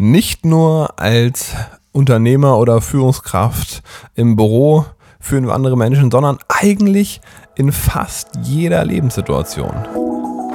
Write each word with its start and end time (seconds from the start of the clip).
nicht 0.00 0.46
nur 0.46 0.98
als 0.98 1.52
Unternehmer 1.92 2.56
oder 2.56 2.80
Führungskraft 2.80 3.82
im 4.14 4.34
Büro 4.34 4.86
führen 5.20 5.46
wir 5.46 5.52
andere 5.52 5.76
Menschen, 5.76 6.10
sondern 6.10 6.38
eigentlich 6.48 7.20
in 7.54 7.70
fast 7.70 8.28
jeder 8.42 8.82
Lebenssituation. 8.86 9.74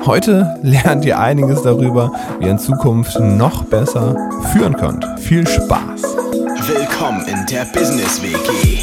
Heute 0.07 0.57
lernt 0.63 1.05
ihr 1.05 1.19
einiges 1.19 1.61
darüber, 1.61 2.11
wie 2.39 2.45
ihr 2.45 2.51
in 2.51 2.57
Zukunft 2.57 3.19
noch 3.19 3.65
besser 3.65 4.15
führen 4.51 4.75
könnt. 4.75 5.05
Viel 5.19 5.45
Spaß! 5.45 6.01
Willkommen 6.67 7.23
in 7.27 7.45
der 7.45 7.65
Business 7.65 8.19
WG. 8.23 8.79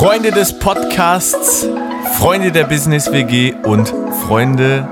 Freunde 0.00 0.30
des 0.30 0.58
Podcasts, 0.58 1.66
Freunde 2.16 2.50
der 2.50 2.64
Business 2.64 3.12
WG 3.12 3.52
und 3.64 3.88
Freunde 4.26 4.88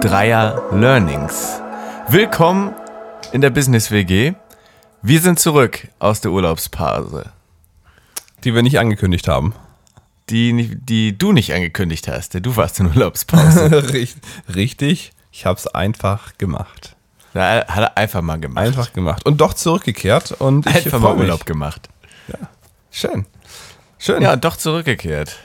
Dreier 0.00 0.62
Learnings. 0.72 1.60
Willkommen 2.08 2.74
in 3.32 3.42
der 3.42 3.50
Business 3.50 3.90
WG. 3.90 4.32
Wir 5.02 5.20
sind 5.20 5.38
zurück 5.38 5.88
aus 5.98 6.22
der 6.22 6.30
Urlaubspause. 6.30 7.30
Die 8.42 8.54
wir 8.54 8.62
nicht 8.62 8.78
angekündigt 8.78 9.28
haben. 9.28 9.52
Die, 10.30 10.74
die 10.80 11.18
du 11.18 11.32
nicht 11.32 11.52
angekündigt 11.52 12.08
hast, 12.08 12.32
denn 12.32 12.42
du 12.42 12.56
warst 12.56 12.80
in 12.80 12.86
Urlaubspause. 12.86 13.94
Richtig, 14.54 15.12
ich 15.30 15.44
habe 15.44 15.58
es 15.58 15.66
einfach 15.66 16.38
gemacht. 16.38 16.96
Ja, 17.34 17.66
hat 17.68 17.82
er 17.82 17.98
einfach 17.98 18.22
mal 18.22 18.40
gemacht. 18.40 18.64
Einfach 18.64 18.94
gemacht. 18.94 19.26
Und 19.26 19.42
doch 19.42 19.52
zurückgekehrt. 19.52 20.32
Und 20.38 20.66
ich 20.66 20.74
einfach 20.74 21.00
mal 21.00 21.18
Urlaub 21.18 21.44
gemacht. 21.44 21.90
Ja, 22.28 22.48
schön. 22.90 23.26
Schön. 23.98 24.22
Ja, 24.22 24.36
doch 24.36 24.56
zurückgekehrt. 24.56 25.36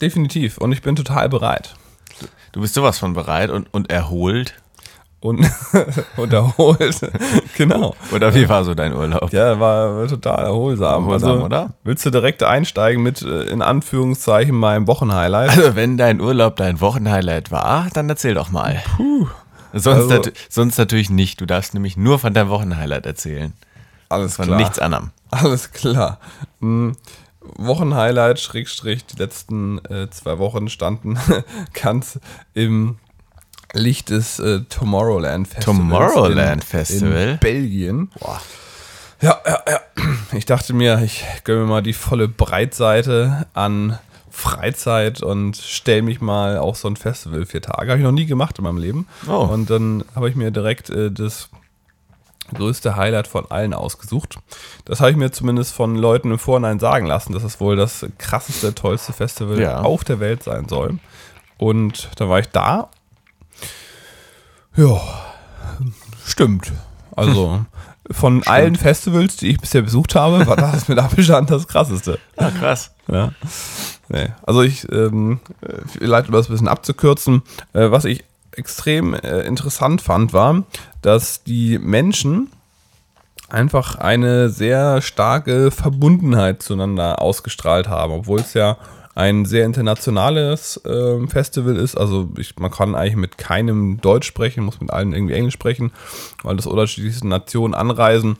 Definitiv. 0.00 0.58
Und 0.58 0.72
ich 0.72 0.82
bin 0.82 0.96
total 0.96 1.28
bereit. 1.28 1.74
Du 2.52 2.60
bist 2.60 2.74
sowas 2.74 2.98
von 2.98 3.12
bereit 3.12 3.50
und, 3.50 3.72
und 3.72 3.90
erholt. 3.90 4.54
Und, 5.20 5.48
und 6.16 6.32
erholt. 6.32 7.00
genau. 7.56 7.96
Oder 8.12 8.34
wie 8.34 8.48
war 8.48 8.64
so 8.64 8.74
dein 8.74 8.94
Urlaub? 8.94 9.32
Ja, 9.32 9.58
war 9.58 10.06
total 10.06 10.44
erholsam. 10.44 11.04
erholsam 11.04 11.30
also, 11.30 11.44
oder? 11.44 11.70
Willst 11.84 12.06
du 12.06 12.10
direkt 12.10 12.42
einsteigen 12.42 13.02
mit, 13.02 13.22
äh, 13.22 13.44
in 13.44 13.60
Anführungszeichen, 13.60 14.54
meinem 14.54 14.86
Wochenhighlight? 14.86 15.50
Also, 15.50 15.74
wenn 15.74 15.96
dein 15.96 16.20
Urlaub 16.20 16.56
dein 16.56 16.80
Wochenhighlight 16.80 17.50
war, 17.50 17.88
dann 17.92 18.08
erzähl 18.08 18.34
doch 18.34 18.50
mal. 18.50 18.82
Puh. 18.96 19.26
Sonst, 19.72 20.10
also, 20.10 20.30
sonst 20.48 20.78
natürlich 20.78 21.10
nicht. 21.10 21.40
Du 21.40 21.46
darfst 21.46 21.74
nämlich 21.74 21.96
nur 21.96 22.18
von 22.18 22.32
deinem 22.32 22.48
Wochenhighlight 22.48 23.04
erzählen. 23.04 23.52
Alles 24.08 24.36
von 24.36 24.46
klar. 24.46 24.56
Von 24.56 24.64
nichts 24.64 24.78
anderem. 24.78 25.10
Alles 25.30 25.72
klar. 25.72 26.18
Hm. 26.60 26.96
Wochenhighlight, 27.56 28.40
Schrägstrich, 28.40 29.04
die 29.06 29.16
letzten 29.16 29.84
äh, 29.86 30.08
zwei 30.10 30.38
Wochen 30.38 30.68
standen 30.68 31.18
ganz 31.72 32.18
im 32.54 32.98
Licht 33.72 34.10
des 34.10 34.38
äh, 34.38 34.60
Tomorrowland 34.68 35.48
Festivals. 35.48 35.78
Tomorrowland 35.78 36.62
in, 36.62 36.68
Festival? 36.68 37.28
In 37.28 37.38
Belgien. 37.38 38.10
Boah. 38.18 38.40
Ja, 39.20 39.40
ja, 39.46 39.60
ja. 39.68 39.80
Ich 40.32 40.44
dachte 40.44 40.74
mir, 40.74 41.02
ich 41.02 41.24
gönne 41.44 41.62
mir 41.62 41.66
mal 41.66 41.82
die 41.82 41.94
volle 41.94 42.28
Breitseite 42.28 43.46
an 43.54 43.98
Freizeit 44.30 45.22
und 45.22 45.56
stelle 45.56 46.02
mich 46.02 46.20
mal 46.20 46.58
auf 46.58 46.76
so 46.76 46.88
ein 46.88 46.96
Festival 46.96 47.46
vier 47.46 47.62
Tage. 47.62 47.90
Habe 47.90 47.98
ich 47.98 48.04
noch 48.04 48.12
nie 48.12 48.26
gemacht 48.26 48.58
in 48.58 48.64
meinem 48.64 48.76
Leben. 48.76 49.08
Oh. 49.26 49.48
Und 49.50 49.70
dann 49.70 50.04
habe 50.14 50.28
ich 50.28 50.36
mir 50.36 50.50
direkt 50.50 50.90
äh, 50.90 51.10
das 51.10 51.48
größte 52.54 52.96
Highlight 52.96 53.26
von 53.26 53.50
allen 53.50 53.74
ausgesucht. 53.74 54.38
Das 54.84 55.00
habe 55.00 55.10
ich 55.10 55.16
mir 55.16 55.30
zumindest 55.30 55.74
von 55.74 55.96
Leuten 55.96 56.30
im 56.30 56.38
Vorhinein 56.38 56.78
sagen 56.78 57.06
lassen, 57.06 57.32
dass 57.32 57.42
es 57.42 57.60
wohl 57.60 57.76
das 57.76 58.06
krasseste, 58.18 58.74
tollste 58.74 59.12
Festival 59.12 59.60
ja. 59.60 59.80
auf 59.80 60.04
der 60.04 60.20
Welt 60.20 60.42
sein 60.42 60.68
soll. 60.68 60.98
Und 61.58 62.10
da 62.16 62.28
war 62.28 62.38
ich 62.38 62.48
da. 62.48 62.90
Ja, 64.76 65.00
stimmt. 66.24 66.72
Also 67.14 67.64
von 68.10 68.42
stimmt. 68.42 68.48
allen 68.48 68.76
Festivals, 68.76 69.36
die 69.36 69.48
ich 69.48 69.58
bisher 69.58 69.82
besucht 69.82 70.14
habe, 70.14 70.46
war 70.46 70.56
das 70.56 70.88
mit 70.88 70.98
Abstand 70.98 71.50
das 71.50 71.66
krasseste. 71.66 72.18
Ja, 72.40 72.50
krass. 72.50 72.94
Ja. 73.08 73.32
Nee. 74.08 74.28
Also 74.42 74.62
ich, 74.62 74.90
ähm, 74.92 75.40
vielleicht 75.86 76.28
um 76.28 76.34
das 76.34 76.48
ein 76.48 76.52
bisschen 76.52 76.68
abzukürzen, 76.68 77.42
äh, 77.72 77.90
was 77.90 78.04
ich 78.04 78.24
extrem 78.56 79.14
äh, 79.14 79.42
interessant 79.42 80.02
fand, 80.02 80.32
war, 80.32 80.64
dass 81.02 81.44
die 81.44 81.78
Menschen 81.78 82.50
einfach 83.48 83.96
eine 83.96 84.48
sehr 84.48 85.02
starke 85.02 85.70
Verbundenheit 85.70 86.62
zueinander 86.62 87.20
ausgestrahlt 87.22 87.88
haben, 87.88 88.12
obwohl 88.12 88.40
es 88.40 88.54
ja 88.54 88.76
ein 89.14 89.46
sehr 89.46 89.64
internationales 89.64 90.78
äh, 90.84 91.26
Festival 91.26 91.76
ist. 91.76 91.96
Also 91.96 92.28
ich, 92.36 92.56
man 92.58 92.70
kann 92.70 92.94
eigentlich 92.94 93.16
mit 93.16 93.38
keinem 93.38 93.98
Deutsch 94.00 94.26
sprechen, 94.26 94.64
muss 94.64 94.80
mit 94.80 94.90
allen 94.90 95.14
irgendwie 95.14 95.34
Englisch 95.34 95.54
sprechen, 95.54 95.92
weil 96.42 96.56
das 96.56 96.66
unterschiedlichste 96.66 97.26
Nationen 97.26 97.74
anreisen. 97.74 98.36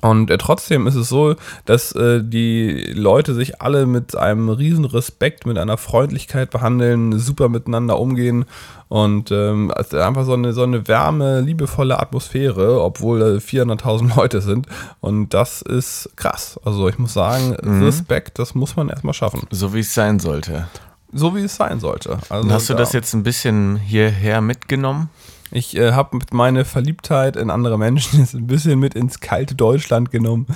Und 0.00 0.30
äh, 0.30 0.38
trotzdem 0.38 0.86
ist 0.86 0.94
es 0.94 1.08
so, 1.08 1.34
dass 1.64 1.90
äh, 1.92 2.22
die 2.22 2.92
Leute 2.94 3.34
sich 3.34 3.60
alle 3.60 3.84
mit 3.84 4.16
einem 4.16 4.48
riesen 4.48 4.84
Respekt, 4.84 5.44
mit 5.44 5.58
einer 5.58 5.76
Freundlichkeit 5.76 6.50
behandeln, 6.50 7.18
super 7.18 7.48
miteinander 7.48 7.98
umgehen 7.98 8.44
und 8.88 9.32
ähm, 9.32 9.72
also 9.74 9.98
einfach 9.98 10.24
so 10.24 10.34
eine, 10.34 10.52
so 10.52 10.62
eine 10.62 10.86
wärme, 10.86 11.40
liebevolle 11.40 11.98
Atmosphäre, 11.98 12.80
obwohl 12.80 13.20
äh, 13.22 13.38
400.000 13.38 14.14
Leute 14.16 14.40
sind. 14.40 14.66
Und 15.00 15.34
das 15.34 15.62
ist 15.62 16.10
krass. 16.14 16.60
Also 16.64 16.88
ich 16.88 16.98
muss 16.98 17.12
sagen, 17.12 17.56
mhm. 17.60 17.82
Respekt, 17.82 18.38
das 18.38 18.54
muss 18.54 18.76
man 18.76 18.88
erstmal 18.88 19.14
schaffen. 19.14 19.48
So 19.50 19.74
wie 19.74 19.80
es 19.80 19.92
sein 19.92 20.20
sollte. 20.20 20.68
So 21.12 21.34
wie 21.34 21.40
es 21.40 21.56
sein 21.56 21.80
sollte. 21.80 22.18
Also, 22.28 22.50
hast 22.50 22.68
du 22.68 22.74
da, 22.74 22.80
das 22.80 22.92
jetzt 22.92 23.14
ein 23.14 23.22
bisschen 23.22 23.76
hierher 23.76 24.40
mitgenommen? 24.42 25.08
Ich 25.50 25.76
äh, 25.76 25.92
habe 25.92 26.18
meine 26.32 26.64
Verliebtheit 26.64 27.36
in 27.36 27.50
andere 27.50 27.78
Menschen 27.78 28.20
jetzt 28.20 28.34
ein 28.34 28.46
bisschen 28.46 28.78
mit 28.78 28.94
ins 28.94 29.20
kalte 29.20 29.54
Deutschland 29.54 30.10
genommen 30.10 30.46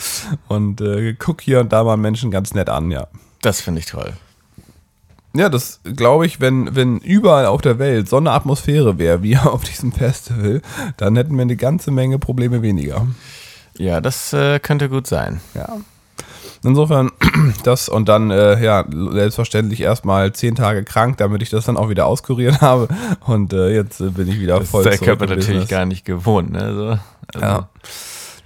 und 0.48 0.80
äh, 0.80 1.14
guck 1.14 1.40
hier 1.40 1.60
und 1.60 1.72
da 1.72 1.84
mal 1.84 1.96
Menschen 1.96 2.30
ganz 2.30 2.54
nett 2.54 2.68
an, 2.68 2.90
ja. 2.90 3.08
Das 3.40 3.60
finde 3.60 3.80
ich 3.80 3.86
toll. 3.86 4.12
Ja, 5.34 5.48
das 5.48 5.80
glaube 5.84 6.26
ich, 6.26 6.40
wenn, 6.40 6.76
wenn 6.76 6.98
überall 6.98 7.46
auf 7.46 7.62
der 7.62 7.78
Welt 7.78 8.08
so 8.08 8.18
eine 8.18 8.32
Atmosphäre 8.32 8.98
wäre 8.98 9.22
wie 9.22 9.36
auf 9.38 9.64
diesem 9.64 9.92
Festival, 9.92 10.60
dann 10.96 11.16
hätten 11.16 11.36
wir 11.36 11.42
eine 11.42 11.56
ganze 11.56 11.90
Menge 11.90 12.18
Probleme 12.18 12.62
weniger. 12.62 13.06
Ja, 13.78 14.02
das 14.02 14.32
äh, 14.34 14.58
könnte 14.60 14.90
gut 14.90 15.06
sein. 15.06 15.40
Ja. 15.54 15.78
Insofern 16.64 17.10
das 17.64 17.88
und 17.88 18.08
dann, 18.08 18.30
äh, 18.30 18.62
ja, 18.62 18.84
selbstverständlich 18.88 19.80
erstmal 19.80 20.32
zehn 20.32 20.54
Tage 20.54 20.84
krank, 20.84 21.16
damit 21.18 21.42
ich 21.42 21.50
das 21.50 21.64
dann 21.64 21.76
auch 21.76 21.88
wieder 21.88 22.06
auskuriert 22.06 22.60
habe. 22.60 22.88
Und 23.20 23.52
äh, 23.52 23.74
jetzt 23.74 24.00
äh, 24.00 24.10
bin 24.10 24.28
ich 24.28 24.40
wieder 24.40 24.60
das 24.60 24.70
voll. 24.70 24.84
Das 24.84 24.94
ist 24.94 25.00
der 25.00 25.08
Körper 25.08 25.26
natürlich 25.26 25.68
gar 25.68 25.86
nicht 25.86 26.04
gewohnt, 26.04 26.52
ne? 26.52 26.74
So, 26.74 26.86
also. 27.34 27.46
Ja. 27.46 27.68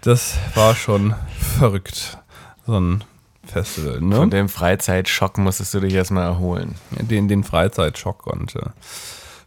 Das 0.01 0.35
war 0.55 0.75
schon 0.75 1.15
verrückt. 1.59 2.19
So 2.67 2.79
ein 2.79 3.05
Festival, 3.45 4.01
ne? 4.01 4.17
Von 4.17 4.31
dem 4.31 4.49
Freizeitschock 4.49 5.39
musstest 5.39 5.75
du 5.75 5.81
dich 5.81 5.95
erstmal 5.95 6.25
erholen. 6.25 6.75
Den, 6.91 7.29
den 7.29 7.45
Freizeitschock 7.45 8.27
und 8.27 8.57
äh, 8.57 8.69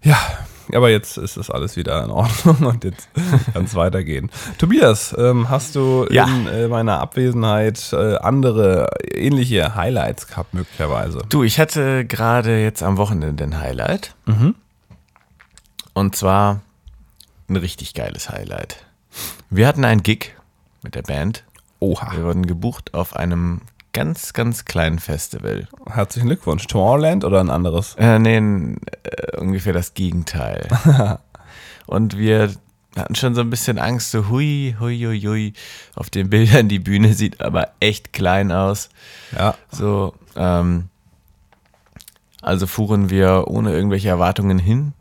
ja, 0.02 0.18
aber 0.74 0.90
jetzt 0.90 1.18
ist 1.18 1.38
das 1.38 1.50
alles 1.50 1.76
wieder 1.76 2.04
in 2.04 2.12
Ordnung 2.12 2.58
und 2.66 2.84
jetzt 2.84 3.10
kann 3.54 3.66
es 3.66 3.76
weitergehen. 3.76 4.30
Tobias, 4.58 5.16
ähm, 5.18 5.50
hast 5.50 5.76
du 5.76 6.08
ja. 6.10 6.26
in 6.26 6.48
äh, 6.48 6.68
meiner 6.68 7.00
Abwesenheit 7.00 7.92
äh, 7.94 8.16
andere 8.18 8.90
ähnliche 9.14 9.76
Highlights 9.76 10.28
gehabt, 10.28 10.54
möglicherweise? 10.54 11.24
Du, 11.30 11.44
ich 11.44 11.60
hatte 11.60 12.06
gerade 12.06 12.62
jetzt 12.62 12.84
am 12.84 12.98
Wochenende 12.98 13.44
ein 13.44 13.60
Highlight. 13.60 14.16
Mhm. 14.26 14.56
Und 15.94 16.16
zwar 16.16 16.62
ein 17.50 17.56
richtig 17.56 17.94
geiles 17.94 18.30
Highlight. 18.30 18.86
Wir 19.50 19.68
hatten 19.68 19.84
einen 19.84 20.04
Gig 20.04 20.36
mit 20.84 20.96
der 20.96 21.02
Band. 21.02 21.44
Oha. 21.80 22.12
Wir 22.16 22.24
wurden 22.24 22.46
gebucht 22.46 22.94
auf 22.94 23.16
einem 23.16 23.62
ganz, 23.94 24.34
ganz 24.34 24.66
kleinen 24.66 25.00
Festival. 25.00 25.68
Herzlichen 25.86 26.28
Glückwunsch. 26.28 26.68
Tomorrowland 26.68 27.26
oder 27.26 27.40
ein 27.40 27.50
anderes? 27.50 27.96
Äh, 27.98 28.20
nee, 28.20 28.38
äh, 28.38 29.38
ungefähr 29.38 29.74
das 29.74 29.94
Gegenteil. 29.94 30.68
und 31.88 32.18
wir 32.18 32.52
hatten 32.96 33.16
schon 33.16 33.36
so 33.36 33.42
ein 33.42 33.50
bisschen 33.50 33.78
Angst, 33.78 34.12
so 34.12 34.30
hui, 34.30 34.76
hui, 34.80 35.00
hui, 35.00 35.22
hui. 35.22 35.54
Auf 35.96 36.10
den 36.10 36.30
Bildern, 36.30 36.68
die 36.68 36.80
Bühne 36.80 37.14
sieht 37.14 37.42
aber 37.42 37.70
echt 37.80 38.14
klein 38.14 38.52
aus. 38.52 38.90
Ja. 39.36 39.56
So, 39.72 40.14
ähm, 40.36 40.90
also 42.42 42.68
fuhren 42.68 43.10
wir 43.10 43.46
ohne 43.48 43.74
irgendwelche 43.74 44.10
Erwartungen 44.10 44.60
hin 44.60 44.94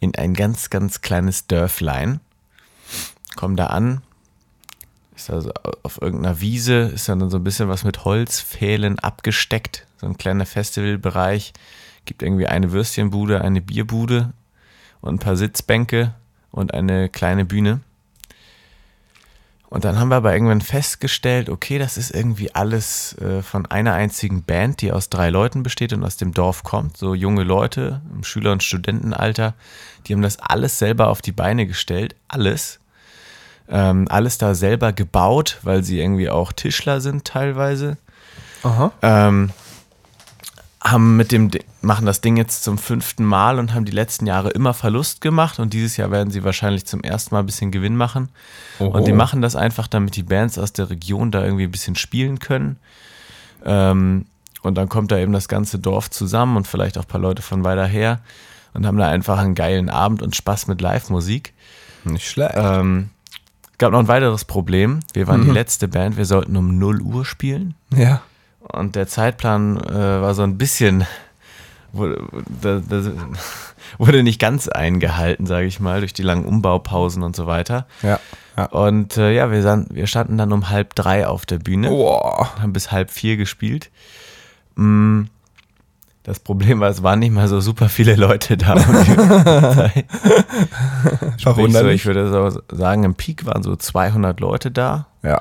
in 0.00 0.14
ein 0.14 0.34
ganz, 0.34 0.70
ganz 0.70 1.00
kleines 1.00 1.46
Dörflein. 1.46 2.20
Kommen 3.36 3.56
da 3.56 3.66
an, 3.66 4.02
ist 5.16 5.30
also 5.30 5.50
auf 5.82 6.00
irgendeiner 6.00 6.40
Wiese, 6.40 6.92
ist 6.94 7.08
dann 7.08 7.28
so 7.30 7.38
ein 7.38 7.44
bisschen 7.44 7.68
was 7.68 7.84
mit 7.84 8.04
Holzpfählen 8.04 8.98
abgesteckt, 8.98 9.86
so 9.96 10.06
ein 10.06 10.18
kleiner 10.18 10.46
Festivalbereich. 10.46 11.52
Gibt 12.04 12.22
irgendwie 12.22 12.46
eine 12.46 12.70
Würstchenbude, 12.70 13.40
eine 13.40 13.60
Bierbude 13.60 14.32
und 15.00 15.14
ein 15.14 15.18
paar 15.18 15.36
Sitzbänke 15.36 16.14
und 16.52 16.72
eine 16.74 17.08
kleine 17.08 17.44
Bühne. 17.44 17.80
Und 19.68 19.84
dann 19.84 19.98
haben 19.98 20.08
wir 20.08 20.16
aber 20.16 20.32
irgendwann 20.32 20.60
festgestellt, 20.60 21.50
okay, 21.50 21.78
das 21.78 21.96
ist 21.96 22.14
irgendwie 22.14 22.54
alles 22.54 23.18
äh, 23.18 23.42
von 23.42 23.66
einer 23.66 23.94
einzigen 23.94 24.44
Band, 24.44 24.80
die 24.80 24.92
aus 24.92 25.10
drei 25.10 25.28
Leuten 25.30 25.64
besteht 25.64 25.92
und 25.92 26.04
aus 26.04 26.16
dem 26.16 26.32
Dorf 26.32 26.62
kommt. 26.62 26.96
So 26.96 27.14
junge 27.14 27.42
Leute 27.42 28.00
im 28.14 28.22
Schüler- 28.22 28.52
und 28.52 28.62
Studentenalter, 28.62 29.54
die 30.06 30.14
haben 30.14 30.22
das 30.22 30.38
alles 30.38 30.78
selber 30.78 31.08
auf 31.08 31.20
die 31.20 31.32
Beine 31.32 31.66
gestellt. 31.66 32.14
Alles. 32.28 32.78
Ähm, 33.68 34.06
alles 34.08 34.38
da 34.38 34.54
selber 34.54 34.92
gebaut, 34.92 35.58
weil 35.62 35.82
sie 35.82 36.00
irgendwie 36.00 36.30
auch 36.30 36.52
Tischler 36.52 37.00
sind 37.00 37.24
teilweise. 37.24 37.96
Aha. 38.62 38.92
Ähm, 39.02 39.50
haben 40.82 41.16
mit 41.16 41.32
dem, 41.32 41.50
machen 41.82 42.06
das 42.06 42.20
Ding 42.20 42.36
jetzt 42.36 42.62
zum 42.62 42.78
fünften 42.78 43.24
Mal 43.24 43.58
und 43.58 43.74
haben 43.74 43.84
die 43.84 43.92
letzten 43.92 44.26
Jahre 44.26 44.50
immer 44.50 44.72
Verlust 44.72 45.20
gemacht 45.20 45.58
und 45.58 45.72
dieses 45.72 45.96
Jahr 45.96 46.10
werden 46.10 46.30
sie 46.30 46.44
wahrscheinlich 46.44 46.86
zum 46.86 47.02
ersten 47.02 47.34
Mal 47.34 47.40
ein 47.40 47.46
bisschen 47.46 47.72
Gewinn 47.72 47.96
machen. 47.96 48.28
Oho. 48.78 48.90
Und 48.90 49.06
die 49.06 49.12
machen 49.12 49.42
das 49.42 49.56
einfach, 49.56 49.88
damit 49.88 50.14
die 50.14 50.22
Bands 50.22 50.58
aus 50.58 50.72
der 50.72 50.90
Region 50.90 51.32
da 51.32 51.44
irgendwie 51.44 51.64
ein 51.64 51.72
bisschen 51.72 51.96
spielen 51.96 52.38
können. 52.38 52.76
Ähm, 53.64 54.26
und 54.62 54.76
dann 54.76 54.88
kommt 54.88 55.10
da 55.10 55.18
eben 55.18 55.32
das 55.32 55.48
ganze 55.48 55.78
Dorf 55.78 56.10
zusammen 56.10 56.56
und 56.56 56.66
vielleicht 56.66 56.98
auch 56.98 57.02
ein 57.02 57.08
paar 57.08 57.20
Leute 57.20 57.42
von 57.42 57.64
weiter 57.64 57.86
her 57.86 58.20
und 58.74 58.86
haben 58.86 58.98
da 58.98 59.08
einfach 59.08 59.38
einen 59.38 59.54
geilen 59.54 59.90
Abend 59.90 60.22
und 60.22 60.36
Spaß 60.36 60.66
mit 60.68 60.80
Live-Musik. 60.80 61.52
Nicht 62.04 62.28
schlecht. 62.28 62.54
Ähm, 62.56 63.10
gab 63.78 63.92
noch 63.92 63.98
ein 64.00 64.08
weiteres 64.08 64.44
Problem. 64.44 65.00
Wir 65.12 65.26
waren 65.26 65.44
die 65.44 65.50
letzte 65.50 65.88
Band, 65.88 66.16
wir 66.16 66.24
sollten 66.24 66.56
um 66.56 66.78
0 66.78 67.00
Uhr 67.02 67.24
spielen. 67.24 67.74
ja. 67.94 68.22
Und 68.72 68.96
der 68.96 69.06
Zeitplan 69.06 69.76
äh, 69.76 69.92
war 69.94 70.34
so 70.34 70.42
ein 70.42 70.58
bisschen, 70.58 71.06
wurde, 71.92 72.20
wurde 73.98 74.22
nicht 74.24 74.40
ganz 74.40 74.66
eingehalten, 74.66 75.46
sage 75.46 75.66
ich 75.66 75.78
mal, 75.78 76.00
durch 76.00 76.12
die 76.12 76.24
langen 76.24 76.44
Umbaupausen 76.44 77.22
und 77.22 77.36
so 77.36 77.46
weiter. 77.46 77.86
Ja. 78.02 78.18
ja. 78.56 78.64
Und 78.66 79.16
äh, 79.18 79.32
ja, 79.32 79.52
wir, 79.52 79.62
san- 79.62 79.86
wir 79.90 80.08
standen 80.08 80.36
dann 80.36 80.52
um 80.52 80.68
halb 80.68 80.96
drei 80.96 81.28
auf 81.28 81.46
der 81.46 81.58
Bühne, 81.60 81.90
Boah. 81.90 82.50
haben 82.60 82.72
bis 82.72 82.90
halb 82.90 83.12
vier 83.12 83.36
gespielt. 83.36 83.90
Mm, 84.74 85.22
Das 86.26 86.40
Problem 86.40 86.80
war, 86.80 86.90
es 86.90 87.04
waren 87.04 87.20
nicht 87.20 87.30
mal 87.30 87.46
so 87.46 87.60
super 87.60 87.88
viele 87.88 88.16
Leute 88.16 88.56
da. 88.56 88.74
Sprich, 91.36 91.72
so, 91.72 91.86
ich 91.86 92.04
würde 92.04 92.28
so 92.28 92.60
sagen, 92.76 93.04
im 93.04 93.14
Peak 93.14 93.46
waren 93.46 93.62
so 93.62 93.76
200 93.76 94.40
Leute 94.40 94.72
da. 94.72 95.06
Ja. 95.22 95.40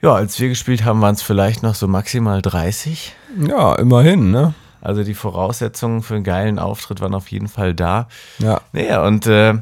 Ja, 0.00 0.14
als 0.14 0.38
wir 0.38 0.48
gespielt 0.48 0.84
haben, 0.84 1.00
waren 1.00 1.16
es 1.16 1.22
vielleicht 1.22 1.64
noch 1.64 1.74
so 1.74 1.88
maximal 1.88 2.40
30. 2.40 3.16
Ja, 3.48 3.74
immerhin, 3.74 4.30
ne? 4.30 4.54
Also 4.80 5.02
die 5.02 5.14
Voraussetzungen 5.14 6.02
für 6.02 6.14
einen 6.14 6.22
geilen 6.22 6.60
Auftritt 6.60 7.00
waren 7.00 7.16
auf 7.16 7.26
jeden 7.32 7.48
Fall 7.48 7.74
da. 7.74 8.06
Ja. 8.38 8.60
Naja, 8.72 9.04
und 9.04 9.26
äh, 9.26 9.54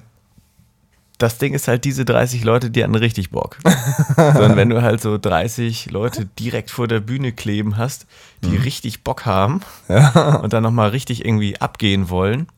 das 1.19 1.39
Ding 1.39 1.55
ist 1.55 1.67
halt, 1.67 1.85
diese 1.85 2.05
30 2.05 2.45
Leute, 2.45 2.71
die 2.71 2.83
hatten 2.83 2.95
richtig 2.95 3.31
Bock. 3.31 3.59
Sondern 4.17 4.57
wenn 4.57 4.69
du 4.69 4.83
halt 4.83 5.01
so 5.01 5.17
30 5.19 5.91
Leute 5.91 6.27
direkt 6.27 6.71
vor 6.71 6.89
der 6.89 7.01
Bühne 7.01 7.33
kleben 7.33 7.77
hast, 7.77 8.07
die 8.43 8.57
richtig 8.57 9.03
Bock 9.03 9.25
haben 9.25 9.61
und 9.89 10.53
dann 10.53 10.63
nochmal 10.63 10.91
richtig 10.91 11.25
irgendwie 11.25 11.59
abgehen 11.61 12.11
wollen 12.11 12.49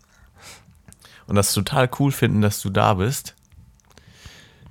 und 1.27 1.37
das 1.37 1.53
total 1.53 1.89
cool 2.01 2.11
finden, 2.11 2.41
dass 2.41 2.61
du 2.61 2.71
da 2.71 2.95
bist, 2.95 3.35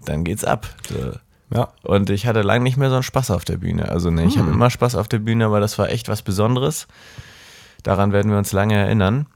dann 0.04 0.24
geht's 0.24 0.44
ab. 0.44 0.68
Ja. 1.54 1.69
Und 1.84 2.10
ich 2.10 2.28
hatte 2.28 2.42
lange 2.42 2.63
nicht 2.63 2.78
mehr 2.78 2.89
so 2.89 2.95
einen 2.95 3.04
Spaß 3.04 3.31
auf 3.31 3.45
der 3.45 3.57
Bühne. 3.57 3.89
Also 3.89 4.10
ne, 4.10 4.25
ich 4.25 4.38
habe 4.38 4.51
immer 4.51 4.69
Spaß 4.69 4.95
auf 4.95 5.07
der 5.07 5.19
Bühne, 5.19 5.45
aber 5.45 5.62
das 5.62 5.80
war 5.80 5.89
echt 5.89 6.10
was 6.10 6.22
Besonderes. 6.22 6.88
Daran 7.84 8.12
werden 8.12 8.31
wir 8.31 8.38
uns 8.38 8.51
lange 8.51 8.75
erinnern. 8.75 9.28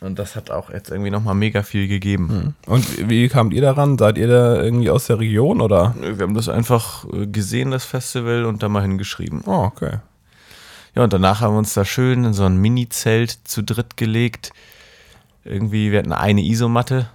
Und 0.00 0.18
das 0.18 0.36
hat 0.36 0.50
auch 0.50 0.68
jetzt 0.70 0.90
irgendwie 0.90 1.10
nochmal 1.10 1.34
mega 1.34 1.62
viel 1.62 1.88
gegeben. 1.88 2.54
Und 2.66 3.08
wie 3.08 3.28
kamt 3.28 3.54
ihr 3.54 3.62
daran? 3.62 3.96
Seid 3.96 4.18
ihr 4.18 4.28
da 4.28 4.62
irgendwie 4.62 4.90
aus 4.90 5.06
der 5.06 5.18
Region 5.18 5.60
oder? 5.62 5.94
Wir 5.98 6.18
haben 6.22 6.34
das 6.34 6.48
einfach 6.50 7.06
äh, 7.12 7.26
gesehen, 7.26 7.70
das 7.70 7.84
Festival, 7.86 8.44
und 8.44 8.62
da 8.62 8.68
mal 8.68 8.82
hingeschrieben. 8.82 9.42
Oh, 9.46 9.64
okay. 9.64 9.98
Ja, 10.94 11.02
und 11.04 11.12
danach 11.12 11.40
haben 11.40 11.54
wir 11.54 11.58
uns 11.58 11.72
da 11.74 11.84
schön 11.84 12.24
in 12.24 12.34
so 12.34 12.44
ein 12.44 12.56
Mini-Zelt 12.58 13.38
zu 13.44 13.62
dritt 13.62 13.96
gelegt. 13.96 14.50
Irgendwie, 15.44 15.92
wir 15.92 16.00
hatten 16.00 16.12
eine 16.12 16.42
Isomatte. 16.42 17.08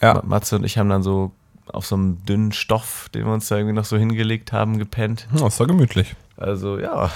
Ja. 0.00 0.14
Ma- 0.14 0.22
Matze 0.24 0.56
und 0.56 0.64
ich 0.64 0.78
haben 0.78 0.88
dann 0.88 1.02
so 1.02 1.32
auf 1.66 1.86
so 1.86 1.94
einem 1.96 2.24
dünnen 2.26 2.52
Stoff, 2.52 3.08
den 3.14 3.24
wir 3.26 3.32
uns 3.32 3.48
da 3.48 3.56
irgendwie 3.56 3.74
noch 3.74 3.84
so 3.84 3.96
hingelegt 3.96 4.52
haben, 4.52 4.78
gepennt. 4.78 5.26
Oh, 5.40 5.46
ist 5.48 5.58
doch 5.60 5.66
gemütlich. 5.66 6.14
Also 6.36 6.78
ja, 6.78 7.10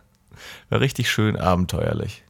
war 0.70 0.80
richtig 0.80 1.10
schön 1.10 1.36
abenteuerlich. 1.36 2.22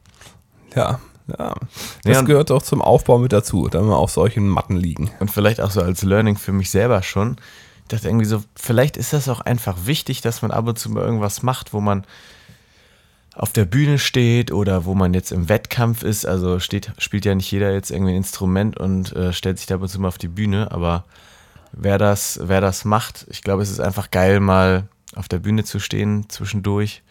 Ja. 0.75 0.99
Ja. 1.27 1.55
Das 2.03 2.17
Ja, 2.17 2.21
gehört 2.21 2.51
auch 2.51 2.61
zum 2.61 2.81
Aufbau 2.81 3.17
mit 3.17 3.31
dazu, 3.31 3.67
da 3.69 3.81
wir 3.81 3.97
auf 3.97 4.11
solchen 4.11 4.47
Matten 4.47 4.75
liegen. 4.75 5.11
Und 5.19 5.31
vielleicht 5.31 5.61
auch 5.61 5.71
so 5.71 5.81
als 5.81 6.03
Learning 6.03 6.37
für 6.37 6.51
mich 6.51 6.69
selber 6.69 7.01
schon. 7.03 7.37
Ich 7.83 7.87
dachte 7.89 8.07
irgendwie 8.07 8.25
so, 8.25 8.43
vielleicht 8.55 8.97
ist 8.97 9.13
das 9.13 9.29
auch 9.29 9.41
einfach 9.41 9.85
wichtig, 9.85 10.21
dass 10.21 10.41
man 10.41 10.51
ab 10.51 10.67
und 10.67 10.79
zu 10.79 10.89
mal 10.89 11.03
irgendwas 11.03 11.43
macht, 11.43 11.73
wo 11.73 11.81
man 11.81 12.05
auf 13.35 13.51
der 13.51 13.65
Bühne 13.65 13.97
steht 13.99 14.51
oder 14.51 14.85
wo 14.85 14.93
man 14.93 15.13
jetzt 15.13 15.31
im 15.31 15.49
Wettkampf 15.49 16.03
ist. 16.03 16.25
Also 16.25 16.59
steht, 16.59 16.91
spielt 16.97 17.25
ja 17.25 17.35
nicht 17.35 17.51
jeder 17.51 17.73
jetzt 17.73 17.91
irgendwie 17.91 18.11
ein 18.13 18.17
Instrument 18.17 18.77
und 18.77 19.13
äh, 19.15 19.33
stellt 19.33 19.57
sich 19.57 19.67
da 19.67 19.75
ab 19.75 19.81
und 19.81 19.87
zu 19.89 19.99
mal 19.99 20.07
auf 20.09 20.17
die 20.17 20.27
Bühne. 20.27 20.71
Aber 20.71 21.05
wer 21.71 21.97
das, 21.97 22.39
wer 22.43 22.61
das 22.61 22.85
macht, 22.85 23.25
ich 23.29 23.41
glaube, 23.41 23.63
es 23.63 23.71
ist 23.71 23.79
einfach 23.79 24.11
geil, 24.11 24.39
mal 24.39 24.87
auf 25.15 25.27
der 25.27 25.39
Bühne 25.39 25.63
zu 25.63 25.79
stehen 25.79 26.29
zwischendurch. 26.29 27.01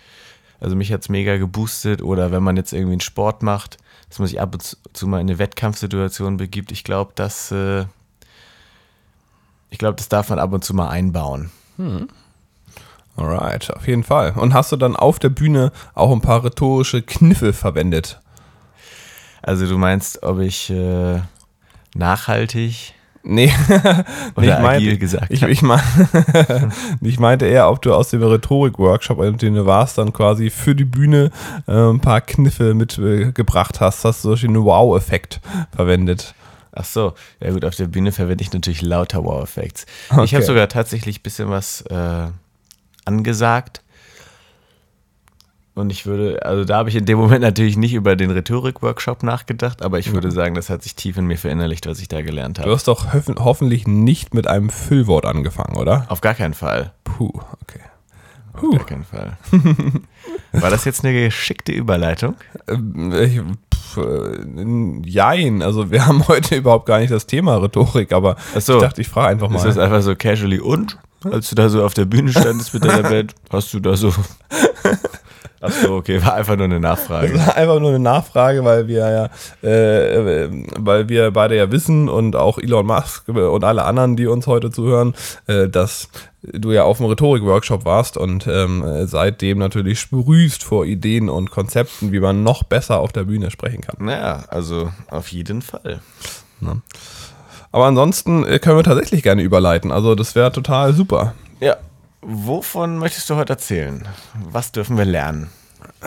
Also 0.61 0.77
mich 0.77 0.93
hat 0.93 1.03
es 1.03 1.09
mega 1.09 1.37
geboostet. 1.37 2.03
Oder 2.03 2.31
wenn 2.31 2.43
man 2.43 2.57
jetzt 2.57 2.73
irgendwie 2.73 2.93
einen 2.93 3.01
Sport 3.01 3.43
macht, 3.43 3.79
dass 4.13 4.19
man 4.19 4.29
sich 4.29 4.43
ab 4.43 4.53
und 4.53 4.77
zu 4.93 5.07
mal 5.07 5.23
in 5.23 5.31
eine 5.31 5.39
Wettkampfsituation 5.39 6.37
begibt. 6.37 6.71
Ich 6.71 6.85
glaube, 6.85 7.13
das, 7.15 7.51
äh, 7.51 7.87
ich 9.71 9.79
glaube, 9.79 9.97
das 9.97 10.11
darf 10.11 10.29
man 10.29 10.39
ab 10.39 10.53
und 10.53 10.63
zu 10.63 10.75
mal 10.75 10.91
einbauen. 10.91 11.51
Alright, 13.17 13.75
auf 13.75 13.89
jeden 13.89 14.05
Fall. 14.05 14.33
Und 14.33 14.53
hast 14.53 14.71
du 14.71 14.77
dann 14.77 14.97
auf 14.97 15.19
der 15.19 15.31
Bühne 15.31 15.73
auch 15.95 16.13
ein 16.13 16.21
paar 16.21 16.45
rhetorische 16.45 17.01
Kniffe 17.01 17.55
verwendet? 17.55 18.21
Also 19.41 19.67
du 19.67 19.79
meinst, 19.79 20.23
ob 20.23 20.41
ich 20.41 20.69
äh, 20.69 21.23
nachhaltig 21.95 22.93
Nee, 23.25 23.53
oder 24.35 24.47
ich 24.47 24.53
agil 24.53 24.63
meinte, 24.63 24.99
gesagt 24.99 25.27
ich, 25.31 25.43
ich, 25.43 25.63
mein, 25.63 25.81
ich 27.01 27.21
meinte 27.21 27.47
eher, 27.47 27.71
ob 27.71 27.81
du 27.81 27.95
aus 27.95 28.11
dem 28.11 28.23
Rhetorik-Workshop, 28.23 29.21
in 29.23 29.37
dem 29.39 29.55
du 29.55 29.65
warst, 29.65 29.99
dann 29.99 30.13
quasi 30.13 30.51
für 30.51 30.75
die 30.75 30.85
Bühne 30.85 31.31
äh, 31.69 31.73
ein 31.73 32.01
paar 32.01 32.21
Kniffe 32.21 32.75
mitgebracht 32.75 33.81
hast. 33.81 34.05
Hast 34.05 34.25
du 34.25 34.29
solche 34.31 34.49
einen 34.49 34.65
Wow-Effekt 34.65 35.41
verwendet? 35.75 36.35
Ach 36.73 36.85
so, 36.85 37.13
ja 37.41 37.53
gut, 37.53 37.65
auf 37.65 37.77
der 37.77 37.87
Bühne 37.87 38.11
verwende 38.13 38.43
ich 38.43 38.53
natürlich 38.53 38.83
lauter 38.83 39.23
Wow-Effekts. 39.23 39.87
Ich 40.11 40.17
Okay. 40.19 40.35
habe 40.37 40.45
sogar 40.45 40.69
tatsächlich 40.69 41.21
ein 41.21 41.23
bisschen 41.23 41.49
was 41.51 41.83
äh, 41.83 42.27
angesagt. 43.05 43.83
Und 45.75 45.91
ich 45.91 46.05
würde, 46.05 46.45
also 46.45 46.65
da 46.65 46.77
habe 46.77 46.91
ich 46.91 46.97
in 46.97 47.07
dem 47.07 47.17
Moment 47.19 47.41
natürlich 47.41 47.79
nicht 47.79 47.95
über 47.95 48.15
den 48.15 48.31
Rhetorik-Workshop 48.31 49.23
nachgedacht, 49.23 49.81
aber 49.83 49.99
ich 49.99 50.13
würde 50.13 50.31
sagen, 50.31 50.55
das 50.55 50.69
hat 50.69 50.83
sich 50.83 50.95
tief 50.95 51.17
in 51.17 51.25
mir 51.27 51.39
verinnerlicht, 51.39 51.87
was 51.87 51.99
ich 51.99 52.09
da 52.09 52.21
gelernt 52.21 52.59
Du 52.59 52.63
habe. 52.63 52.73
hast 52.73 52.89
doch 52.89 53.15
hoffen, 53.15 53.37
hoffentlich 53.39 53.87
nicht 53.87 54.35
mit 54.35 54.47
einem 54.47 54.69
Füllwort 54.69 55.25
angefangen, 55.25 55.77
oder? 55.79 56.05
Auf 56.09 56.21
gar 56.21 56.35
keinen 56.35 56.53
Fall. 56.53 56.93
Puh, 57.05 57.31
okay. 57.63 57.81
Auf 58.53 58.61
Puh. 58.61 58.77
gar 58.77 58.85
keinen 58.85 59.05
Fall. 59.05 59.39
War 60.53 60.69
das 60.69 60.85
jetzt 60.85 61.05
eine 61.07 61.15
geschickte 61.15 61.73
Überleitung? 61.73 62.35
Ähm, 62.69 63.11
Ich, 63.13 63.41
pf, 63.75 63.97
äh, 63.97 65.09
jein, 65.09 65.63
also 65.63 65.91
wir 65.91 66.05
haben 66.07 66.29
heute 66.29 66.57
überhaupt 66.57 66.85
gar 66.85 66.99
nicht 66.99 67.11
das 67.13 67.27
Thema 67.27 67.57
Rhetorik, 67.57 68.13
aber 68.13 68.37
so. 68.59 68.75
ich 68.75 68.83
dachte, 68.83 69.01
ich 69.01 69.09
frage 69.09 69.29
einfach 69.29 69.51
Ist 69.55 69.65
das 69.65 69.77
mal. 69.77 69.85
einfach 69.85 70.03
so 70.03 70.15
casually 70.17 70.61
und? 70.61 70.99
Als 71.25 71.49
du 71.49 71.55
da 71.55 71.71
so 71.71 71.83
auf 71.83 71.95
der 71.95 72.05
Bühne 72.05 72.31
standest 72.31 72.75
mit 72.75 72.85
deiner 72.85 73.03
Band, 73.09 73.35
hast 73.51 73.73
du 73.73 73.81
da 73.81 73.97
so. 73.97 74.13
Ach 75.65 75.71
so, 75.71 75.95
okay, 75.95 76.21
war 76.25 76.35
einfach 76.35 76.57
nur 76.57 76.65
eine 76.65 76.81
Das 76.81 76.99
Nachfrage. 76.99 77.35
war 77.47 77.57
einfach 77.57 77.79
nur 77.79 77.91
eine 77.91 78.01
Nachfrage, 78.01 78.65
weil 78.65 78.89
wir 78.89 79.31
ja, 79.63 79.69
äh, 79.69 80.49
weil 80.77 81.09
wir 81.09 81.31
beide 81.31 81.57
ja 81.57 81.71
wissen 81.71 82.09
und 82.09 82.35
auch 82.35 82.59
Elon 82.59 82.85
Musk 82.85 83.29
und 83.29 83.63
alle 83.63 83.85
anderen, 83.85 84.17
die 84.17 84.27
uns 84.27 84.49
heute 84.49 84.73
zuhören, 84.73 85.15
äh, 85.47 85.69
dass 85.69 86.09
du 86.43 86.73
ja 86.73 86.83
auf 86.83 86.97
dem 86.99 87.07
Rhetorik-Workshop 87.07 87.85
warst 87.85 88.17
und 88.17 88.49
ähm, 88.49 88.83
äh, 88.85 89.07
seitdem 89.07 89.59
natürlich 89.59 90.01
sprühst 90.01 90.65
vor 90.65 90.85
Ideen 90.85 91.29
und 91.29 91.53
Konzepten, 91.53 92.11
wie 92.11 92.19
man 92.19 92.43
noch 92.43 92.65
besser 92.65 92.99
auf 92.99 93.13
der 93.13 93.25
Bühne 93.25 93.53
sprechen 93.53 93.83
kann. 93.83 94.05
Naja, 94.05 94.45
also 94.49 94.91
auf 95.09 95.29
jeden 95.29 95.63
Fall. 95.63 96.01
Aber 97.71 97.87
ansonsten 97.87 98.45
äh, 98.45 98.59
können 98.59 98.77
wir 98.77 98.85
tatsächlich 98.85 99.23
gerne 99.23 99.43
überleiten. 99.43 99.93
Also 99.93 100.17
das 100.17 100.35
wäre 100.35 100.51
total 100.51 100.93
super. 100.93 101.35
Ja. 101.61 101.77
Wovon 102.23 102.99
möchtest 102.99 103.29
du 103.29 103.35
heute 103.35 103.55
erzählen? 103.55 104.07
Was 104.35 104.71
dürfen 104.71 104.97
wir 104.97 105.05
lernen? 105.05 105.51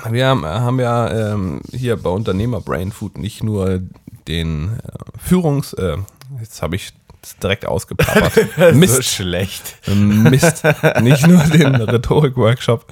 Wir 0.09 0.27
haben, 0.27 0.45
haben 0.45 0.79
ja 0.79 1.33
ähm, 1.33 1.61
hier 1.71 1.97
bei 1.97 2.09
Unternehmer 2.09 2.61
Brain 2.61 2.93
Food 2.93 3.17
nicht 3.17 3.43
nur 3.43 3.81
den 4.27 4.79
äh, 4.79 5.19
Führungs... 5.19 5.73
Äh, 5.73 5.97
jetzt 6.39 6.61
habe 6.61 6.77
ich 6.77 6.93
es 7.21 7.37
direkt 7.37 7.65
ausgeplappert. 7.65 8.31
So 8.57 8.77
Mist. 8.77 9.03
schlecht. 9.03 9.75
Ähm, 9.87 10.23
Mist. 10.23 10.63
Nicht 11.01 11.27
nur 11.27 11.43
den 11.43 11.75
Rhetorik-Workshop 11.75 12.85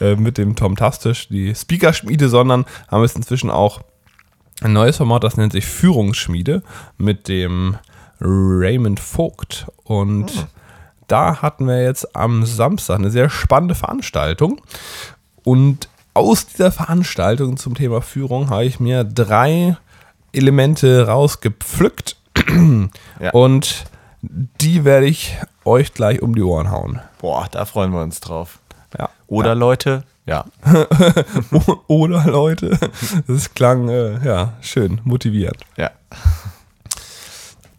äh, 0.00 0.16
mit 0.16 0.38
dem 0.38 0.56
Tom 0.56 0.76
Tastisch, 0.76 1.28
die 1.28 1.54
Speakerschmiede, 1.54 2.30
sondern 2.30 2.64
haben 2.88 3.04
es 3.04 3.14
inzwischen 3.14 3.50
auch 3.50 3.82
ein 4.62 4.72
neues 4.72 4.96
Format, 4.96 5.24
das 5.24 5.36
nennt 5.36 5.52
sich 5.52 5.66
Führungsschmiede 5.66 6.62
mit 6.96 7.28
dem 7.28 7.76
Raymond 8.20 9.00
Vogt. 9.00 9.66
Und 9.84 10.46
da 11.10 11.42
hatten 11.42 11.66
wir 11.66 11.82
jetzt 11.82 12.14
am 12.14 12.44
Samstag 12.44 12.98
eine 12.98 13.10
sehr 13.10 13.30
spannende 13.30 13.74
Veranstaltung. 13.74 14.60
Und 15.44 15.88
aus 16.14 16.46
dieser 16.46 16.70
Veranstaltung 16.70 17.56
zum 17.56 17.74
Thema 17.74 18.02
Führung 18.02 18.50
habe 18.50 18.64
ich 18.64 18.80
mir 18.80 19.04
drei 19.04 19.76
Elemente 20.32 21.06
rausgepflückt. 21.06 22.16
Ja. 23.20 23.30
Und 23.32 23.84
die 24.22 24.84
werde 24.84 25.06
ich 25.06 25.36
euch 25.64 25.94
gleich 25.94 26.22
um 26.22 26.34
die 26.34 26.42
Ohren 26.42 26.70
hauen. 26.70 27.00
Boah, 27.18 27.48
da 27.50 27.64
freuen 27.64 27.92
wir 27.92 28.02
uns 28.02 28.20
drauf. 28.20 28.58
Ja. 28.98 29.08
Oder 29.26 29.54
Leute, 29.54 30.04
ja. 30.26 30.44
Oder 31.86 32.24
Leute, 32.26 32.78
das 33.26 33.54
klang 33.54 33.88
äh, 33.88 34.24
ja 34.24 34.54
schön 34.60 35.00
motivierend. 35.04 35.58
Ja. 35.76 35.90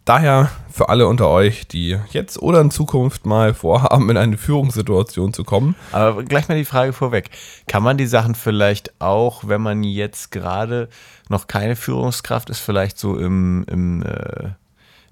Daher 0.06 0.50
für 0.72 0.90
alle 0.90 1.08
unter 1.08 1.30
euch, 1.30 1.68
die 1.68 1.98
jetzt 2.10 2.42
oder 2.42 2.60
in 2.62 2.72
Zukunft 2.72 3.26
mal 3.26 3.54
vorhaben, 3.54 4.10
in 4.10 4.18
eine 4.18 4.38
Führungssituation 4.38 5.34
zu 5.34 5.44
kommen, 5.44 5.76
Aber 5.92 6.24
gleich 6.24 6.48
mal 6.50 6.58
die 6.58 6.66
Frage 6.66 6.92
vorweg. 6.92 7.30
Kann 7.68 7.84
man 7.84 7.98
die 7.98 8.08
Sachen 8.08 8.34
vielleicht 8.34 9.00
auch, 9.00 9.48
wenn 9.48 9.62
man 9.62 9.84
jetzt 9.84 10.32
gerade 10.32 10.90
noch 11.30 11.48
keine 11.48 11.76
Führungskraft 11.76 12.50
ist, 12.50 12.60
vielleicht 12.60 12.98
so 12.98 13.16
im, 13.16 13.64
im, 13.70 14.04
äh, 14.04 14.50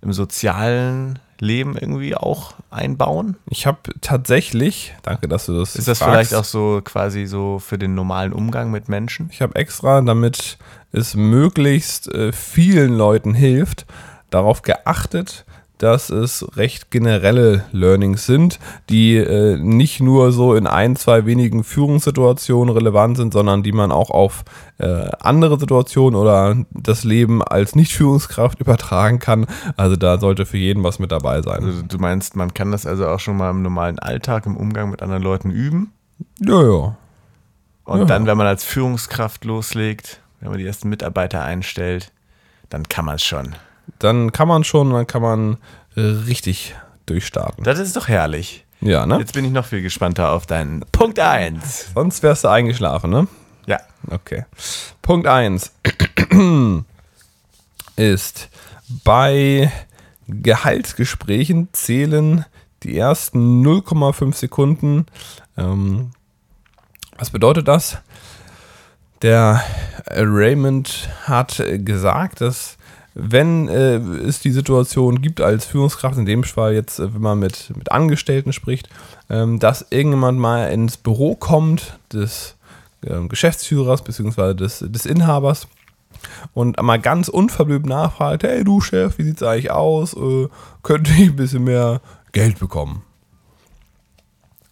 im 0.01 0.12
sozialen 0.12 1.19
Leben 1.39 1.77
irgendwie 1.77 2.15
auch 2.15 2.53
einbauen? 2.72 3.38
ich 3.50 3.67
habe 3.67 3.79
tatsächlich, 4.01 4.96
danke, 5.03 5.27
dass 5.27 5.46
du 5.46 5.58
das 5.58 5.75
Ist 5.75 5.88
das 5.88 6.00
fragst, 6.00 6.12
vielleicht 6.12 6.36
auch 6.36 6.46
so 6.46 6.81
quasi 6.84 7.27
so 7.27 7.60
für 7.60 7.77
den 7.77 7.93
normalen 7.93 8.34
Umgang 8.34 8.72
mit 8.72 8.89
Menschen? 8.89 9.29
Ich 9.31 9.41
habe 9.41 9.55
extra, 9.55 10.01
damit 10.01 10.58
es 10.91 11.15
möglichst 11.15 12.12
äh, 12.13 12.31
vielen 12.31 12.96
Leuten 12.96 13.34
hilft, 13.36 13.86
darauf 14.29 14.62
geachtet, 14.62 15.45
dass 15.79 16.09
es 16.09 16.45
recht 16.57 16.91
generelle 16.91 17.63
Learnings 17.71 18.25
sind, 18.25 18.59
die 18.89 19.15
äh, 19.15 19.57
nicht 19.57 20.01
nur 20.01 20.33
so 20.33 20.53
in 20.53 20.67
ein, 20.67 20.98
zwei 20.98 21.25
wenigen 21.25 21.63
Führungssituationen 21.63 22.75
relevant 22.75 23.15
sind, 23.15 23.31
sondern 23.31 23.63
die 23.63 23.71
man 23.71 23.89
auch 23.93 24.09
auf 24.09 24.43
äh, 24.77 25.09
andere 25.21 25.57
Situationen 25.57 26.19
oder 26.19 26.57
das 26.71 27.05
Leben 27.05 27.41
als 27.41 27.75
Nicht-Führungskraft 27.75 28.59
übertragen 28.59 29.19
kann. 29.19 29.48
Also 29.77 29.95
da 29.95 30.19
sollte 30.19 30.45
für 30.45 30.57
jeden 30.57 30.83
was 30.83 31.00
mit 31.00 31.13
dabei 31.13 31.41
sein. 31.41 31.63
Also 31.63 31.81
du 31.81 31.98
meinst, 31.98 32.36
man 32.36 32.53
kann 32.53 32.74
das 32.74 32.86
also 32.86 33.07
auch 33.07 33.21
schon 33.21 33.38
mal 33.38 33.50
im 33.51 33.62
normalen 33.62 34.00
Alltag, 34.00 34.45
im 34.48 34.57
Umgang 34.57 34.89
mit 34.89 35.01
anderen 35.01 35.24
Leuten 35.24 35.50
üben? 35.50 35.93
Ja, 36.41 36.62
ja. 36.62 36.98
Und 37.86 38.00
Ja. 38.00 38.05
dann, 38.05 38.27
wenn 38.27 38.38
man 38.38 38.48
als 38.48 38.65
Führungskraft 38.65 39.45
loslegt, 39.45 40.19
wenn 40.41 40.50
man 40.50 40.59
die 40.59 40.65
ersten 40.65 40.89
Mitarbeiter 40.89 41.41
einstellt, 41.41 42.12
dann 42.69 42.83
kann 42.83 43.05
man 43.05 43.15
es 43.15 43.24
schon. 43.24 43.55
Dann 43.98 44.31
kann 44.31 44.48
man 44.48 44.63
schon, 44.63 44.91
dann 44.91 45.08
kann 45.08 45.22
man 45.22 45.58
äh, 45.96 46.01
richtig 46.01 46.75
durchstarten. 47.05 47.63
Das 47.63 47.79
ist 47.79 47.96
doch 47.96 48.08
herrlich. 48.08 48.65
Ja, 48.81 49.05
ne? 49.05 49.17
Jetzt 49.19 49.34
bin 49.34 49.43
ich 49.43 49.51
noch 49.51 49.65
viel 49.65 49.81
gespannter 49.81 50.31
auf 50.31 50.46
deinen 50.46 50.81
Punkt 50.91 51.19
1. 51.19 51.91
Sonst 51.93 52.24
wärst 52.24 52.46
du 52.46 52.48
eingeschlafen, 52.48 53.10
ne? 53.10 53.27
Ja. 53.65 53.79
Okay. 54.10 54.46
Punkt 55.01 55.27
1 55.27 55.74
ist, 57.98 58.50
bei 59.03 59.72
Gehaltsgesprächen 60.27 61.69
zählen 61.74 62.46
die 62.84 62.98
ersten 62.98 63.65
0,5 63.65 64.36
Sekunden. 64.36 65.05
Ähm, 65.58 66.12
was 67.17 67.31
bedeutet 67.31 67.67
das? 67.67 67.98
Der 69.22 69.62
Raymond 70.08 71.10
hat 71.25 71.62
gesagt, 71.79 72.39
dass 72.39 72.77
wenn 73.21 73.67
äh, 73.67 73.97
es 73.97 74.39
die 74.39 74.51
Situation 74.51 75.21
gibt 75.21 75.41
als 75.41 75.65
Führungskraft, 75.65 76.17
in 76.17 76.25
dem 76.25 76.43
Fall 76.43 76.73
jetzt, 76.73 76.99
äh, 76.99 77.13
wenn 77.13 77.21
man 77.21 77.39
mit, 77.39 77.71
mit 77.75 77.91
Angestellten 77.91 78.53
spricht, 78.53 78.89
ähm, 79.29 79.59
dass 79.59 79.88
irgendjemand 79.89 80.39
mal 80.39 80.71
ins 80.71 80.97
Büro 80.97 81.35
kommt 81.35 81.99
des 82.13 82.55
ähm, 83.05 83.29
Geschäftsführers 83.29 84.03
bzw. 84.03 84.53
Des, 84.53 84.83
des 84.88 85.05
Inhabers 85.05 85.67
und 86.53 86.81
mal 86.81 86.99
ganz 86.99 87.27
unverblümt 87.27 87.85
nachfragt, 87.85 88.43
hey 88.43 88.63
du 88.63 88.81
Chef, 88.81 89.17
wie 89.17 89.23
sieht's 89.23 89.43
eigentlich 89.43 89.71
aus? 89.71 90.13
Äh, 90.13 90.47
könnte 90.83 91.11
ich 91.11 91.29
ein 91.29 91.35
bisschen 91.35 91.63
mehr 91.63 92.01
Geld 92.31 92.59
bekommen? 92.59 93.03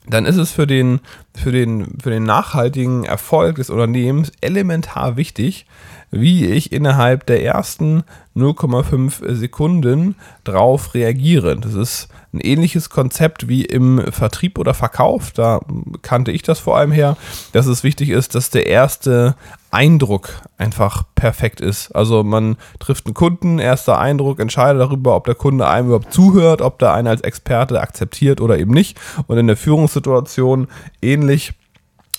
Dann 0.09 0.25
ist 0.25 0.37
es 0.37 0.51
für 0.51 0.67
den, 0.67 1.01
für, 1.35 1.51
den, 1.51 1.99
für 2.01 2.09
den 2.09 2.23
nachhaltigen 2.23 3.03
Erfolg 3.03 3.57
des 3.57 3.69
Unternehmens 3.69 4.31
elementar 4.39 5.17
wichtig, 5.17 5.65
wie 6.11 6.45
ich 6.45 6.71
innerhalb 6.71 7.25
der 7.25 7.43
ersten 7.43 8.03
0,5 8.35 9.33
Sekunden 9.33 10.15
drauf 10.43 10.93
reagiere. 10.93 11.57
Das 11.57 11.73
ist 11.73 12.07
ein 12.33 12.39
ähnliches 12.39 12.89
Konzept 12.89 13.47
wie 13.47 13.65
im 13.65 14.11
Vertrieb 14.11 14.59
oder 14.59 14.73
Verkauf. 14.73 15.31
Da 15.31 15.59
kannte 16.01 16.31
ich 16.31 16.43
das 16.43 16.59
vor 16.59 16.77
allem 16.77 16.91
her, 16.91 17.17
dass 17.51 17.65
es 17.65 17.83
wichtig 17.83 18.09
ist, 18.09 18.35
dass 18.35 18.49
der 18.49 18.67
erste 18.67 19.35
Eindruck 19.71 20.29
einfach 20.57 21.03
perfekt 21.15 21.61
ist. 21.61 21.91
Also 21.91 22.23
man 22.23 22.57
trifft 22.79 23.05
einen 23.05 23.13
Kunden, 23.13 23.59
erster 23.59 23.97
Eindruck, 23.97 24.39
entscheidet 24.39 24.81
darüber, 24.81 25.15
ob 25.15 25.25
der 25.25 25.35
Kunde 25.35 25.67
einem 25.67 25.87
überhaupt 25.87 26.13
zuhört, 26.13 26.61
ob 26.61 26.79
der 26.79 26.93
einen 26.93 27.07
als 27.07 27.21
Experte 27.21 27.81
akzeptiert 27.81 28.39
oder 28.39 28.57
eben 28.57 28.71
nicht. 28.71 28.97
Und 29.27 29.37
in 29.37 29.47
der 29.47 29.57
Führungssituation 29.57 30.67
ähnlich 31.01 31.53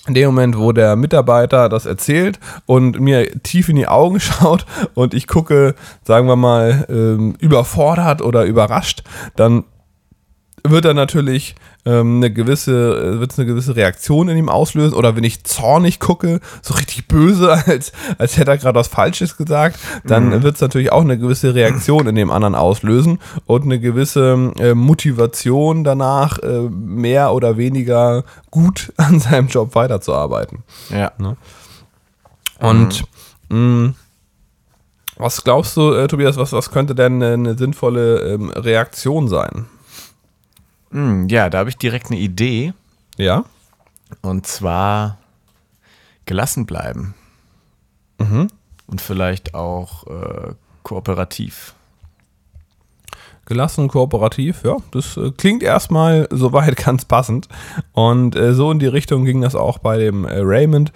in 0.06 0.14
dem 0.14 0.26
Moment, 0.26 0.58
wo 0.58 0.72
der 0.72 0.96
Mitarbeiter 0.96 1.68
das 1.68 1.86
erzählt 1.86 2.38
und 2.66 3.00
mir 3.00 3.42
tief 3.42 3.68
in 3.68 3.76
die 3.76 3.88
Augen 3.88 4.20
schaut 4.20 4.66
und 4.94 5.14
ich 5.14 5.26
gucke, 5.26 5.74
sagen 6.04 6.26
wir 6.26 6.36
mal, 6.36 6.86
ähm, 6.88 7.34
überfordert 7.38 8.22
oder 8.22 8.44
überrascht, 8.44 9.02
dann 9.36 9.64
wird 10.64 10.84
er 10.84 10.94
natürlich 10.94 11.54
eine 11.90 12.32
gewisse, 12.32 13.20
wird 13.20 13.38
eine 13.38 13.46
gewisse 13.46 13.76
Reaktion 13.76 14.28
in 14.28 14.36
ihm 14.36 14.48
auslösen. 14.48 14.94
Oder 14.94 15.16
wenn 15.16 15.24
ich 15.24 15.44
zornig 15.44 16.00
gucke, 16.00 16.40
so 16.62 16.74
richtig 16.74 17.08
böse, 17.08 17.52
als, 17.66 17.92
als 18.18 18.36
hätte 18.36 18.50
er 18.50 18.58
gerade 18.58 18.78
was 18.78 18.88
Falsches 18.88 19.36
gesagt, 19.36 19.78
dann 20.04 20.42
wird 20.42 20.56
es 20.56 20.60
natürlich 20.60 20.92
auch 20.92 21.02
eine 21.02 21.18
gewisse 21.18 21.54
Reaktion 21.54 22.06
in 22.06 22.14
dem 22.14 22.30
anderen 22.30 22.54
auslösen 22.54 23.18
und 23.46 23.64
eine 23.64 23.80
gewisse 23.80 24.52
äh, 24.58 24.74
Motivation 24.74 25.84
danach, 25.84 26.38
äh, 26.38 26.68
mehr 26.70 27.32
oder 27.32 27.56
weniger 27.56 28.24
gut 28.50 28.92
an 28.96 29.20
seinem 29.20 29.48
Job 29.48 29.74
weiterzuarbeiten. 29.74 30.64
Ja. 30.90 31.12
Und 32.60 33.04
mh, 33.48 33.94
was 35.16 35.42
glaubst 35.42 35.76
du, 35.76 35.92
äh, 35.92 36.06
Tobias, 36.06 36.36
was, 36.36 36.52
was 36.52 36.70
könnte 36.70 36.94
denn 36.94 37.22
äh, 37.22 37.32
eine 37.32 37.58
sinnvolle 37.58 38.34
ähm, 38.34 38.50
Reaktion 38.50 39.28
sein? 39.28 39.66
Hm, 40.90 41.28
ja, 41.28 41.50
da 41.50 41.58
habe 41.58 41.70
ich 41.70 41.76
direkt 41.76 42.06
eine 42.10 42.18
Idee. 42.18 42.72
Ja? 43.16 43.44
Und 44.22 44.46
zwar 44.46 45.18
gelassen 46.24 46.66
bleiben. 46.66 47.14
Und 48.86 49.00
vielleicht 49.00 49.54
auch 49.54 50.06
äh, 50.06 50.54
kooperativ. 50.82 51.74
Gelassen, 53.44 53.88
kooperativ, 53.88 54.62
ja, 54.64 54.76
das 54.90 55.16
äh, 55.16 55.30
klingt 55.30 55.62
erstmal 55.62 56.28
soweit 56.30 56.76
ganz 56.84 57.04
passend. 57.04 57.48
Und 57.92 58.36
äh, 58.36 58.54
so 58.54 58.70
in 58.70 58.78
die 58.78 58.86
Richtung 58.86 59.24
ging 59.24 59.40
das 59.40 59.54
auch 59.54 59.78
bei 59.78 59.98
dem 59.98 60.24
äh, 60.24 60.40
Raymond. 60.40 60.92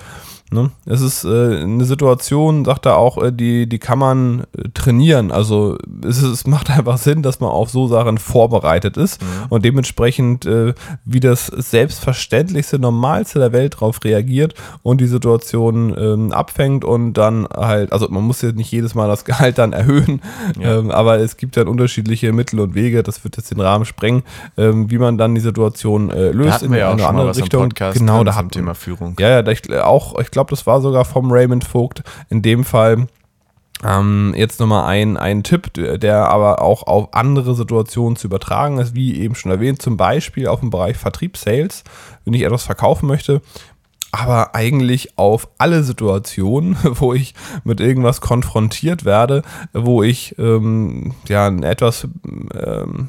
Ne? 0.52 0.70
Es 0.84 1.00
ist 1.00 1.24
äh, 1.24 1.62
eine 1.62 1.84
Situation, 1.84 2.64
sagt 2.64 2.86
er 2.86 2.96
auch, 2.96 3.22
äh, 3.22 3.32
die, 3.32 3.66
die 3.68 3.78
kann 3.78 3.98
man 3.98 4.40
äh, 4.56 4.68
trainieren. 4.74 5.30
Also 5.32 5.78
es, 6.06 6.18
ist, 6.18 6.24
es 6.24 6.46
macht 6.46 6.70
einfach 6.76 6.98
Sinn, 6.98 7.22
dass 7.22 7.40
man 7.40 7.50
auf 7.50 7.70
so 7.70 7.86
Sachen 7.88 8.18
vorbereitet 8.18 8.96
ist 8.96 9.20
und 9.48 9.64
dementsprechend 9.64 10.44
äh, 10.46 10.74
wie 11.04 11.20
das 11.20 11.46
selbstverständlichste, 11.46 12.78
normalste 12.78 13.38
der 13.38 13.52
Welt 13.52 13.74
darauf 13.74 14.02
reagiert 14.04 14.54
und 14.82 15.00
die 15.00 15.06
Situation 15.06 15.94
ähm, 15.96 16.32
abfängt 16.32 16.84
und 16.84 17.14
dann 17.14 17.46
halt, 17.54 17.92
also 17.92 18.08
man 18.08 18.22
muss 18.22 18.42
jetzt 18.42 18.56
nicht 18.56 18.70
jedes 18.72 18.94
Mal 18.94 19.08
das 19.08 19.24
Gehalt 19.32 19.58
dann 19.58 19.72
erhöhen, 19.72 20.20
Ja. 20.60 20.78
ähm, 20.78 20.90
aber 20.90 21.18
es 21.18 21.36
gibt 21.36 21.56
dann 21.56 21.68
unterschiedliche 21.68 22.32
Mittel 22.32 22.60
und 22.60 22.74
Wege, 22.74 23.02
das 23.02 23.24
wird 23.24 23.36
jetzt 23.36 23.50
den 23.50 23.60
Rahmen 23.60 23.84
sprengen, 23.84 24.22
ähm, 24.56 24.90
wie 24.90 24.98
man 24.98 25.16
dann 25.18 25.34
die 25.34 25.40
Situation 25.40 26.10
äh, 26.10 26.30
löst 26.30 26.68
wir 26.70 26.78
ja 26.78 26.90
eine 26.90 27.06
andere 27.06 27.36
Richtung. 27.36 27.68
Genau, 27.70 28.16
drin 28.18 28.26
da 28.26 28.34
hatten 28.34 28.50
Thema 28.50 28.74
Führung. 28.74 29.14
ja, 29.18 29.28
ja, 29.28 29.42
da 29.42 29.52
ich, 29.52 29.62
auch, 29.80 30.18
ich 30.18 30.30
glaube, 30.30 30.41
das 30.50 30.66
war 30.66 30.80
sogar 30.80 31.04
vom 31.04 31.30
Raymond 31.30 31.64
Vogt 31.64 32.02
in 32.28 32.42
dem 32.42 32.64
Fall. 32.64 33.06
Ähm, 33.84 34.32
jetzt 34.36 34.60
nochmal 34.60 34.84
ein, 34.86 35.16
ein 35.16 35.42
Tipp, 35.42 35.72
der 35.74 36.28
aber 36.28 36.62
auch 36.62 36.86
auf 36.86 37.14
andere 37.14 37.54
Situationen 37.54 38.16
zu 38.16 38.28
übertragen 38.28 38.78
ist, 38.78 38.94
wie 38.94 39.20
eben 39.20 39.34
schon 39.34 39.50
erwähnt, 39.50 39.82
zum 39.82 39.96
Beispiel 39.96 40.46
auf 40.46 40.60
dem 40.60 40.70
Bereich 40.70 40.96
Vertrieb, 40.96 41.36
Sales, 41.36 41.82
wenn 42.24 42.34
ich 42.34 42.42
etwas 42.42 42.62
verkaufen 42.62 43.08
möchte, 43.08 43.42
aber 44.12 44.54
eigentlich 44.54 45.18
auf 45.18 45.48
alle 45.58 45.82
Situationen, 45.82 46.76
wo 46.82 47.12
ich 47.14 47.34
mit 47.64 47.80
irgendwas 47.80 48.20
konfrontiert 48.20 49.04
werde, 49.04 49.42
wo 49.72 50.02
ich 50.02 50.38
ähm, 50.38 51.14
ja 51.26 51.48
etwas 51.48 52.06
ähm, 52.54 53.08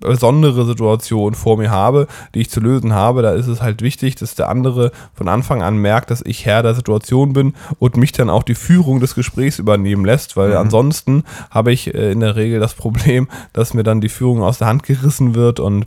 besondere 0.00 0.64
Situation 0.64 1.34
vor 1.34 1.56
mir 1.56 1.70
habe, 1.70 2.06
die 2.34 2.40
ich 2.40 2.50
zu 2.50 2.60
lösen 2.60 2.94
habe, 2.94 3.22
da 3.22 3.32
ist 3.32 3.46
es 3.46 3.62
halt 3.62 3.82
wichtig, 3.82 4.14
dass 4.16 4.34
der 4.34 4.48
andere 4.48 4.92
von 5.14 5.28
Anfang 5.28 5.62
an 5.62 5.76
merkt, 5.76 6.10
dass 6.10 6.22
ich 6.24 6.46
Herr 6.46 6.62
der 6.62 6.74
Situation 6.74 7.32
bin 7.32 7.54
und 7.78 7.96
mich 7.96 8.12
dann 8.12 8.30
auch 8.30 8.42
die 8.42 8.54
Führung 8.54 9.00
des 9.00 9.14
Gesprächs 9.14 9.58
übernehmen 9.58 10.04
lässt, 10.04 10.36
weil 10.36 10.56
ansonsten 10.56 11.24
habe 11.50 11.72
ich 11.72 11.94
äh, 11.94 12.12
in 12.12 12.20
der 12.20 12.36
Regel 12.36 12.60
das 12.60 12.74
Problem, 12.74 13.28
dass 13.52 13.74
mir 13.74 13.82
dann 13.82 14.00
die 14.00 14.08
Führung 14.08 14.42
aus 14.42 14.58
der 14.58 14.68
Hand 14.68 14.82
gerissen 14.82 15.34
wird 15.34 15.60
und 15.60 15.86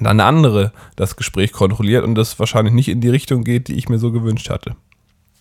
dann 0.00 0.18
der 0.18 0.26
andere 0.26 0.72
das 0.96 1.16
Gespräch 1.16 1.52
kontrolliert 1.52 2.04
und 2.04 2.14
das 2.16 2.38
wahrscheinlich 2.38 2.74
nicht 2.74 2.88
in 2.88 3.00
die 3.00 3.10
Richtung 3.10 3.44
geht, 3.44 3.68
die 3.68 3.74
ich 3.74 3.88
mir 3.88 3.98
so 3.98 4.10
gewünscht 4.10 4.50
hatte. 4.50 4.74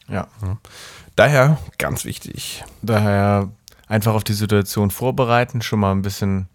Ja. 0.08 0.28
Daher 1.16 1.58
ganz 1.78 2.06
wichtig. 2.06 2.64
Daher 2.82 3.50
einfach 3.88 4.14
auf 4.14 4.24
die 4.24 4.34
Situation 4.34 4.92
vorbereiten, 4.92 5.62
schon 5.62 5.80
mal 5.80 5.92
ein 5.92 6.02
bisschen 6.02 6.48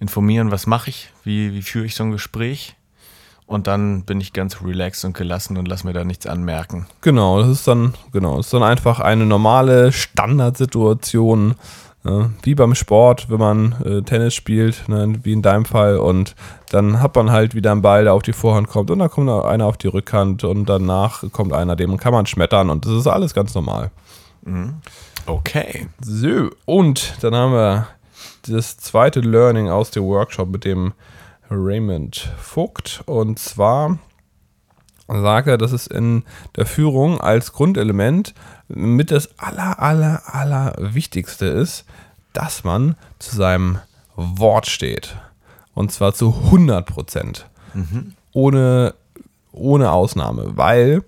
informieren, 0.00 0.50
was 0.50 0.66
mache 0.66 0.90
ich, 0.90 1.10
wie, 1.24 1.52
wie 1.52 1.62
führe 1.62 1.86
ich 1.86 1.94
so 1.94 2.04
ein 2.04 2.12
Gespräch. 2.12 2.76
Und 3.46 3.68
dann 3.68 4.02
bin 4.02 4.20
ich 4.20 4.32
ganz 4.32 4.60
relaxed 4.62 5.04
und 5.04 5.16
gelassen 5.16 5.56
und 5.56 5.68
lass 5.68 5.84
mir 5.84 5.92
da 5.92 6.04
nichts 6.04 6.26
anmerken. 6.26 6.86
Genau, 7.00 7.40
das 7.40 7.48
ist 7.48 7.68
dann, 7.68 7.94
genau, 8.12 8.40
ist 8.40 8.52
dann 8.52 8.64
einfach 8.64 8.98
eine 8.98 9.24
normale 9.24 9.92
Standardsituation, 9.92 11.54
äh, 12.04 12.24
wie 12.42 12.56
beim 12.56 12.74
Sport, 12.74 13.30
wenn 13.30 13.38
man 13.38 13.72
äh, 13.84 14.02
Tennis 14.02 14.34
spielt, 14.34 14.88
ne, 14.88 15.20
wie 15.22 15.32
in 15.32 15.42
deinem 15.42 15.64
Fall. 15.64 15.98
Und 15.98 16.34
dann 16.70 17.00
hat 17.00 17.14
man 17.14 17.30
halt 17.30 17.54
wieder 17.54 17.70
einen 17.70 17.82
Ball, 17.82 18.02
der 18.02 18.14
auf 18.14 18.22
die 18.22 18.32
Vorhand 18.32 18.66
kommt 18.66 18.90
und 18.90 18.98
dann 18.98 19.10
kommt 19.10 19.30
einer 19.30 19.66
auf 19.66 19.76
die 19.76 19.88
Rückhand 19.88 20.42
und 20.42 20.68
danach 20.68 21.22
kommt 21.30 21.52
einer, 21.52 21.76
dem 21.76 21.96
kann 21.98 22.12
man 22.12 22.26
schmettern 22.26 22.68
und 22.68 22.84
das 22.84 22.92
ist 22.94 23.06
alles 23.06 23.32
ganz 23.32 23.54
normal. 23.54 23.92
Okay. 25.26 25.88
So, 26.00 26.50
und 26.64 27.14
dann 27.20 27.34
haben 27.34 27.52
wir 27.52 27.88
das 28.46 28.76
zweite 28.76 29.20
Learning 29.20 29.68
aus 29.68 29.90
dem 29.90 30.04
Workshop 30.04 30.48
mit 30.48 30.64
dem 30.64 30.92
Raymond 31.50 32.32
Vogt. 32.38 33.02
Und 33.06 33.38
zwar 33.38 33.98
sagt 35.08 35.48
er, 35.48 35.58
dass 35.58 35.72
es 35.72 35.86
in 35.86 36.24
der 36.56 36.66
Führung 36.66 37.20
als 37.20 37.52
Grundelement 37.52 38.34
mit 38.68 39.10
das 39.10 39.38
aller, 39.38 39.80
aller, 39.80 40.22
aller 40.26 40.74
Wichtigste 40.78 41.46
ist, 41.46 41.84
dass 42.32 42.64
man 42.64 42.96
zu 43.18 43.36
seinem 43.36 43.78
Wort 44.16 44.66
steht. 44.66 45.16
Und 45.74 45.92
zwar 45.92 46.14
zu 46.14 46.34
100 46.46 46.86
Prozent. 46.86 47.46
Ohne, 48.32 48.94
ohne 49.52 49.92
Ausnahme. 49.92 50.56
Weil 50.56 51.02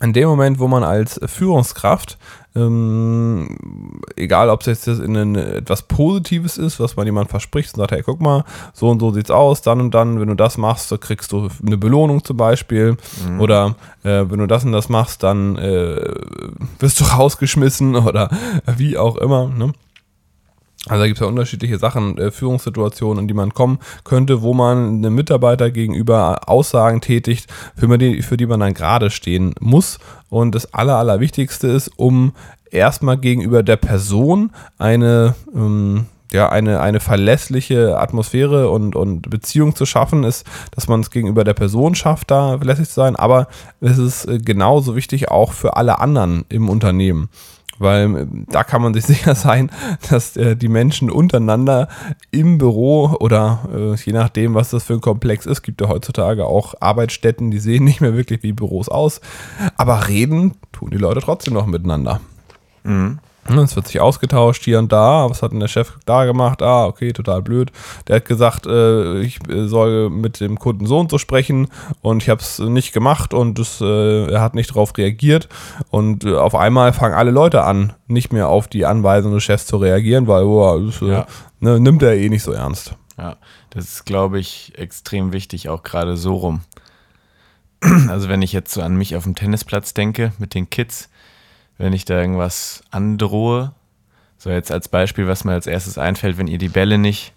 in 0.00 0.12
dem 0.12 0.28
Moment, 0.28 0.58
wo 0.58 0.68
man 0.68 0.84
als 0.84 1.20
Führungskraft, 1.24 2.18
ähm, 2.56 3.56
egal 4.16 4.48
ob 4.48 4.60
es 4.60 4.66
jetzt 4.66 4.86
in 4.86 5.16
ein, 5.16 5.34
etwas 5.34 5.82
Positives 5.82 6.56
ist, 6.56 6.78
was 6.78 6.96
man 6.96 7.06
jemand 7.06 7.30
verspricht 7.30 7.74
und 7.74 7.80
sagt, 7.80 7.92
hey, 7.92 8.02
guck 8.02 8.20
mal, 8.20 8.44
so 8.72 8.90
und 8.90 9.00
so 9.00 9.12
sieht's 9.12 9.30
aus, 9.30 9.62
dann 9.62 9.80
und 9.80 9.94
dann, 9.94 10.20
wenn 10.20 10.28
du 10.28 10.34
das 10.34 10.56
machst, 10.56 10.88
so 10.88 10.98
kriegst 10.98 11.32
du 11.32 11.48
eine 11.66 11.76
Belohnung 11.76 12.24
zum 12.24 12.36
Beispiel. 12.36 12.96
Oder 13.40 13.74
äh, 14.04 14.24
wenn 14.28 14.38
du 14.38 14.46
das 14.46 14.64
und 14.64 14.72
das 14.72 14.88
machst, 14.88 15.22
dann 15.22 15.56
äh, 15.56 16.14
wirst 16.78 17.00
du 17.00 17.04
rausgeschmissen 17.16 17.96
oder 17.96 18.30
wie 18.76 18.98
auch 18.98 19.16
immer. 19.16 19.48
Ne? 19.48 19.72
Also 20.88 21.00
da 21.00 21.06
gibt 21.06 21.18
es 21.18 21.20
ja 21.22 21.28
unterschiedliche 21.28 21.78
Sachen, 21.78 22.18
äh, 22.18 22.30
Führungssituationen, 22.30 23.24
in 23.24 23.28
die 23.28 23.34
man 23.34 23.54
kommen 23.54 23.78
könnte, 24.04 24.42
wo 24.42 24.52
man 24.52 24.96
einem 24.96 25.14
Mitarbeiter 25.14 25.70
gegenüber 25.70 26.48
Aussagen 26.48 27.00
tätigt, 27.00 27.46
für, 27.74 27.96
die, 27.96 28.22
für 28.22 28.36
die 28.36 28.46
man 28.46 28.60
dann 28.60 28.74
gerade 28.74 29.10
stehen 29.10 29.54
muss. 29.60 29.98
Und 30.28 30.54
das 30.54 30.74
Aller, 30.74 30.96
Allerwichtigste 30.96 31.68
ist, 31.68 31.90
um 31.96 32.32
erstmal 32.70 33.16
gegenüber 33.16 33.62
der 33.62 33.76
Person 33.76 34.50
eine, 34.78 35.34
ähm, 35.54 36.06
ja, 36.32 36.50
eine, 36.50 36.80
eine 36.80 37.00
verlässliche 37.00 37.98
Atmosphäre 37.98 38.68
und, 38.68 38.94
und 38.96 39.30
Beziehung 39.30 39.76
zu 39.76 39.86
schaffen, 39.86 40.24
ist, 40.24 40.44
dass 40.72 40.88
man 40.88 41.00
es 41.00 41.10
gegenüber 41.10 41.44
der 41.44 41.54
Person 41.54 41.94
schafft, 41.94 42.30
da 42.30 42.58
verlässlich 42.58 42.88
zu 42.88 42.94
sein. 42.94 43.16
Aber 43.16 43.46
es 43.80 43.96
ist 43.96 44.26
äh, 44.26 44.38
genauso 44.38 44.96
wichtig 44.96 45.30
auch 45.30 45.52
für 45.52 45.76
alle 45.76 46.00
anderen 46.00 46.44
im 46.50 46.68
Unternehmen. 46.68 47.30
Weil 47.78 48.16
äh, 48.16 48.26
da 48.48 48.64
kann 48.64 48.82
man 48.82 48.94
sich 48.94 49.04
sicher 49.06 49.34
sein, 49.34 49.70
dass 50.10 50.36
äh, 50.36 50.56
die 50.56 50.68
Menschen 50.68 51.10
untereinander 51.10 51.88
im 52.30 52.58
Büro 52.58 53.16
oder 53.20 53.68
äh, 53.74 53.94
je 53.96 54.12
nachdem, 54.12 54.54
was 54.54 54.70
das 54.70 54.84
für 54.84 54.94
ein 54.94 55.00
Komplex 55.00 55.46
ist, 55.46 55.62
gibt 55.62 55.80
ja 55.80 55.88
heutzutage 55.88 56.46
auch 56.46 56.74
Arbeitsstätten, 56.80 57.50
die 57.50 57.58
sehen 57.58 57.84
nicht 57.84 58.00
mehr 58.00 58.14
wirklich 58.14 58.42
wie 58.42 58.52
Büros 58.52 58.88
aus. 58.88 59.20
Aber 59.76 60.08
reden 60.08 60.54
tun 60.72 60.90
die 60.90 60.98
Leute 60.98 61.20
trotzdem 61.20 61.54
noch 61.54 61.66
miteinander. 61.66 62.20
Es 63.46 63.76
wird 63.76 63.86
sich 63.86 64.00
ausgetauscht 64.00 64.64
hier 64.64 64.78
und 64.78 64.90
da. 64.92 65.28
Was 65.28 65.42
hat 65.42 65.52
denn 65.52 65.60
der 65.60 65.68
Chef 65.68 65.98
da 66.06 66.24
gemacht? 66.24 66.62
Ah, 66.62 66.86
okay, 66.86 67.12
total 67.12 67.42
blöd. 67.42 67.70
Der 68.08 68.16
hat 68.16 68.24
gesagt, 68.24 68.66
äh, 68.66 69.20
ich 69.20 69.38
äh, 69.48 69.66
soll 69.66 70.08
mit 70.10 70.40
dem 70.40 70.58
Kunden 70.58 70.86
so 70.86 70.98
und 70.98 71.10
so 71.10 71.18
sprechen 71.18 71.68
und 72.00 72.22
ich 72.22 72.30
habe 72.30 72.40
es 72.40 72.58
nicht 72.58 72.92
gemacht 72.92 73.34
und 73.34 73.58
das, 73.58 73.80
äh, 73.80 74.26
er 74.30 74.40
hat 74.40 74.54
nicht 74.54 74.70
darauf 74.70 74.96
reagiert. 74.96 75.48
Und 75.90 76.24
äh, 76.24 76.34
auf 76.34 76.54
einmal 76.54 76.92
fangen 76.92 77.14
alle 77.14 77.30
Leute 77.30 77.64
an, 77.64 77.92
nicht 78.06 78.32
mehr 78.32 78.48
auf 78.48 78.66
die 78.68 78.86
Anweisung 78.86 79.34
des 79.34 79.42
Chefs 79.44 79.66
zu 79.66 79.76
reagieren, 79.76 80.26
weil 80.26 80.44
oh, 80.44 80.78
das, 80.78 81.02
äh, 81.02 81.06
Ja. 81.12 81.26
ne, 81.60 81.78
nimmt 81.80 82.02
er 82.02 82.16
eh 82.16 82.28
nicht 82.30 82.42
so 82.42 82.52
ernst. 82.52 82.94
Ja, 83.18 83.36
das 83.70 83.84
ist, 83.84 84.06
glaube 84.06 84.38
ich, 84.40 84.72
extrem 84.76 85.32
wichtig, 85.32 85.68
auch 85.68 85.82
gerade 85.82 86.16
so 86.16 86.34
rum. 86.34 86.60
Also 88.08 88.30
wenn 88.30 88.40
ich 88.40 88.52
jetzt 88.54 88.72
so 88.72 88.80
an 88.80 88.96
mich 88.96 89.14
auf 89.14 89.24
dem 89.24 89.34
Tennisplatz 89.34 89.92
denke 89.92 90.32
mit 90.38 90.54
den 90.54 90.70
Kids, 90.70 91.10
wenn 91.78 91.92
ich 91.92 92.04
da 92.04 92.20
irgendwas 92.20 92.82
androhe, 92.90 93.72
so 94.38 94.50
jetzt 94.50 94.70
als 94.70 94.88
Beispiel, 94.88 95.26
was 95.26 95.44
mir 95.44 95.52
als 95.52 95.66
erstes 95.66 95.98
einfällt, 95.98 96.38
wenn 96.38 96.46
ihr 96.46 96.58
die 96.58 96.68
Bälle 96.68 96.98
nicht 96.98 97.32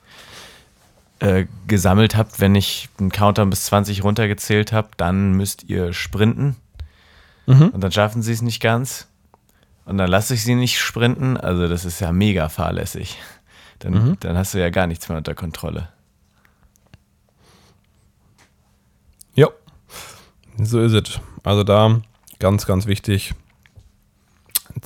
äh, 1.19 1.45
gesammelt 1.67 2.15
habt, 2.15 2.39
wenn 2.39 2.53
ich 2.55 2.89
einen 2.99 3.11
Counter 3.11 3.45
bis 3.45 3.65
20 3.65 4.03
runtergezählt 4.03 4.71
habe, 4.71 4.89
dann 4.97 5.31
müsst 5.33 5.63
ihr 5.63 5.93
sprinten. 5.93 6.55
Und 7.73 7.81
dann 7.81 7.91
schaffen 7.91 8.21
sie 8.21 8.33
es 8.33 8.41
nicht 8.41 8.61
ganz. 8.61 9.07
Und 9.85 9.97
dann 9.97 10.09
lasse 10.09 10.33
ich 10.33 10.43
sie 10.43 10.55
nicht 10.55 10.79
sprinten, 10.79 11.37
also 11.37 11.67
das 11.67 11.85
ist 11.85 12.01
ja 12.01 12.11
mega 12.11 12.49
fahrlässig. 12.49 13.17
Dann, 13.79 14.17
dann 14.19 14.35
hast 14.35 14.53
du 14.53 14.59
ja 14.59 14.69
gar 14.69 14.87
nichts 14.87 15.07
mehr 15.07 15.17
unter 15.17 15.35
Kontrolle. 15.35 15.89
Ja, 19.35 19.47
so 20.61 20.81
ist 20.81 20.93
es. 20.93 21.19
Also 21.43 21.63
da 21.63 22.01
ganz, 22.39 22.65
ganz 22.65 22.87
wichtig 22.87 23.33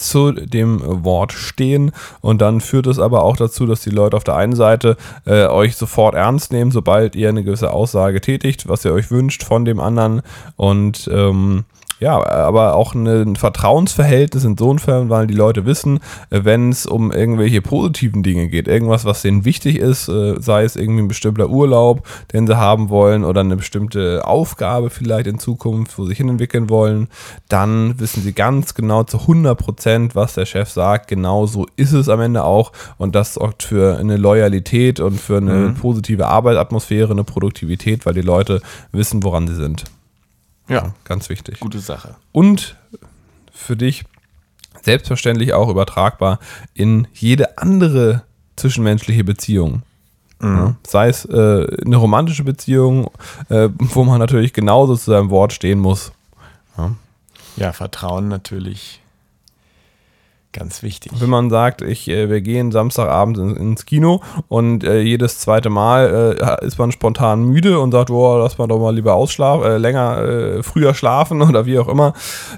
zu 0.01 0.31
dem 0.31 0.81
Wort 1.03 1.31
stehen. 1.31 1.91
Und 2.21 2.41
dann 2.41 2.61
führt 2.61 2.87
es 2.87 2.99
aber 2.99 3.23
auch 3.23 3.37
dazu, 3.37 3.65
dass 3.65 3.81
die 3.81 3.89
Leute 3.89 4.17
auf 4.17 4.23
der 4.23 4.35
einen 4.35 4.55
Seite 4.55 4.97
äh, 5.25 5.45
euch 5.45 5.75
sofort 5.75 6.15
ernst 6.15 6.51
nehmen, 6.51 6.71
sobald 6.71 7.15
ihr 7.15 7.29
eine 7.29 7.43
gewisse 7.43 7.71
Aussage 7.71 8.21
tätigt, 8.21 8.67
was 8.67 8.85
ihr 8.85 8.93
euch 8.93 9.11
wünscht 9.11 9.43
von 9.43 9.65
dem 9.65 9.79
anderen. 9.79 10.21
Und 10.55 11.09
ähm, 11.11 11.65
ja, 12.01 12.25
aber 12.25 12.73
auch 12.73 12.95
ein 12.95 13.35
Vertrauensverhältnis 13.35 14.43
insofern, 14.43 15.09
weil 15.09 15.27
die 15.27 15.35
Leute 15.35 15.67
wissen, 15.67 15.99
äh, 16.31 16.41
wenn 16.43 16.71
es 16.71 16.87
um 16.87 17.11
irgendwelche 17.11 17.61
positiven 17.61 18.23
Dinge 18.23 18.47
geht, 18.47 18.67
irgendwas, 18.67 19.05
was 19.05 19.21
denen 19.21 19.45
wichtig 19.45 19.77
ist, 19.77 20.09
äh, 20.09 20.41
sei 20.41 20.63
es 20.63 20.75
irgendwie 20.75 21.03
ein 21.03 21.07
bestimmter 21.07 21.49
Urlaub, 21.49 22.07
den 22.33 22.47
sie 22.47 22.57
haben 22.57 22.89
wollen 22.89 23.23
oder 23.23 23.41
eine 23.41 23.55
bestimmte 23.55 24.25
Aufgabe 24.25 24.89
vielleicht 24.89 25.27
in 25.27 25.37
Zukunft, 25.37 25.95
wo 25.95 26.03
sie 26.03 26.09
sich 26.09 26.17
hinentwickeln 26.17 26.71
wollen, 26.71 27.07
dann 27.49 27.99
wissen 27.99 28.23
sie 28.23 28.33
ganz 28.33 28.73
genau 28.73 29.03
zu 29.03 29.19
100 29.19 29.55
Prozent, 29.55 30.15
was 30.15 30.33
der 30.33 30.47
Chef 30.47 30.69
sagt. 30.69 31.07
Genau 31.07 31.45
so 31.45 31.67
ist 31.75 31.93
es 31.93 32.09
am 32.09 32.19
Ende 32.19 32.43
auch 32.43 32.71
und 32.97 33.13
das 33.13 33.35
sorgt 33.35 33.61
für 33.61 33.99
eine 33.99 34.17
Loyalität 34.17 34.99
und 34.99 35.21
für 35.21 35.37
eine 35.37 35.75
positive 35.79 36.25
Arbeitsatmosphäre, 36.25 37.11
eine 37.11 37.23
Produktivität, 37.23 38.07
weil 38.07 38.15
die 38.15 38.21
Leute 38.21 38.59
wissen, 38.91 39.21
woran 39.21 39.47
sie 39.47 39.55
sind. 39.55 39.83
Ja, 40.71 40.93
Ganz 41.03 41.29
wichtig 41.29 41.59
gute 41.59 41.79
Sache. 41.79 42.15
und 42.31 42.75
für 43.51 43.75
dich 43.75 44.05
selbstverständlich 44.81 45.53
auch 45.53 45.69
übertragbar 45.69 46.39
in 46.73 47.07
jede 47.13 47.57
andere 47.57 48.23
zwischenmenschliche 48.55 49.23
Beziehung. 49.23 49.83
Ja, 50.41 50.75
sei 50.87 51.07
es 51.09 51.23
äh, 51.25 51.67
eine 51.85 51.97
romantische 51.97 52.43
Beziehung, 52.43 53.11
äh, 53.49 53.69
wo 53.77 54.03
man 54.03 54.17
natürlich 54.17 54.53
genauso 54.53 54.95
zu 54.95 55.11
seinem 55.11 55.29
Wort 55.29 55.53
stehen 55.53 55.77
muss. 55.77 56.11
Ja, 57.57 57.73
Vertrauen 57.73 58.27
natürlich 58.27 59.01
ganz 60.53 60.83
wichtig. 60.83 61.11
Wenn 61.19 61.29
man 61.29 61.49
sagt, 61.49 61.81
ich, 61.81 62.07
äh, 62.07 62.29
wir 62.29 62.41
gehen 62.41 62.71
Samstagabend 62.71 63.37
in, 63.37 63.55
ins 63.55 63.85
Kino 63.85 64.21
und 64.47 64.83
äh, 64.83 65.01
jedes 65.01 65.39
zweite 65.39 65.69
Mal 65.69 66.59
äh, 66.61 66.65
ist 66.65 66.77
man 66.77 66.91
spontan 66.91 67.43
müde 67.43 67.79
und 67.79 67.91
sagt, 67.91 68.09
boah, 68.09 68.39
lass 68.39 68.57
mal 68.57 68.67
doch 68.67 68.79
mal 68.79 68.93
lieber 68.93 69.13
ausschlafen, 69.13 69.65
äh, 69.65 69.77
länger, 69.77 70.17
äh, 70.19 70.63
früher 70.63 70.93
schlafen 70.93 71.41
oder 71.41 71.65
wie 71.65 71.79
auch 71.79 71.87
immer, 71.87 72.13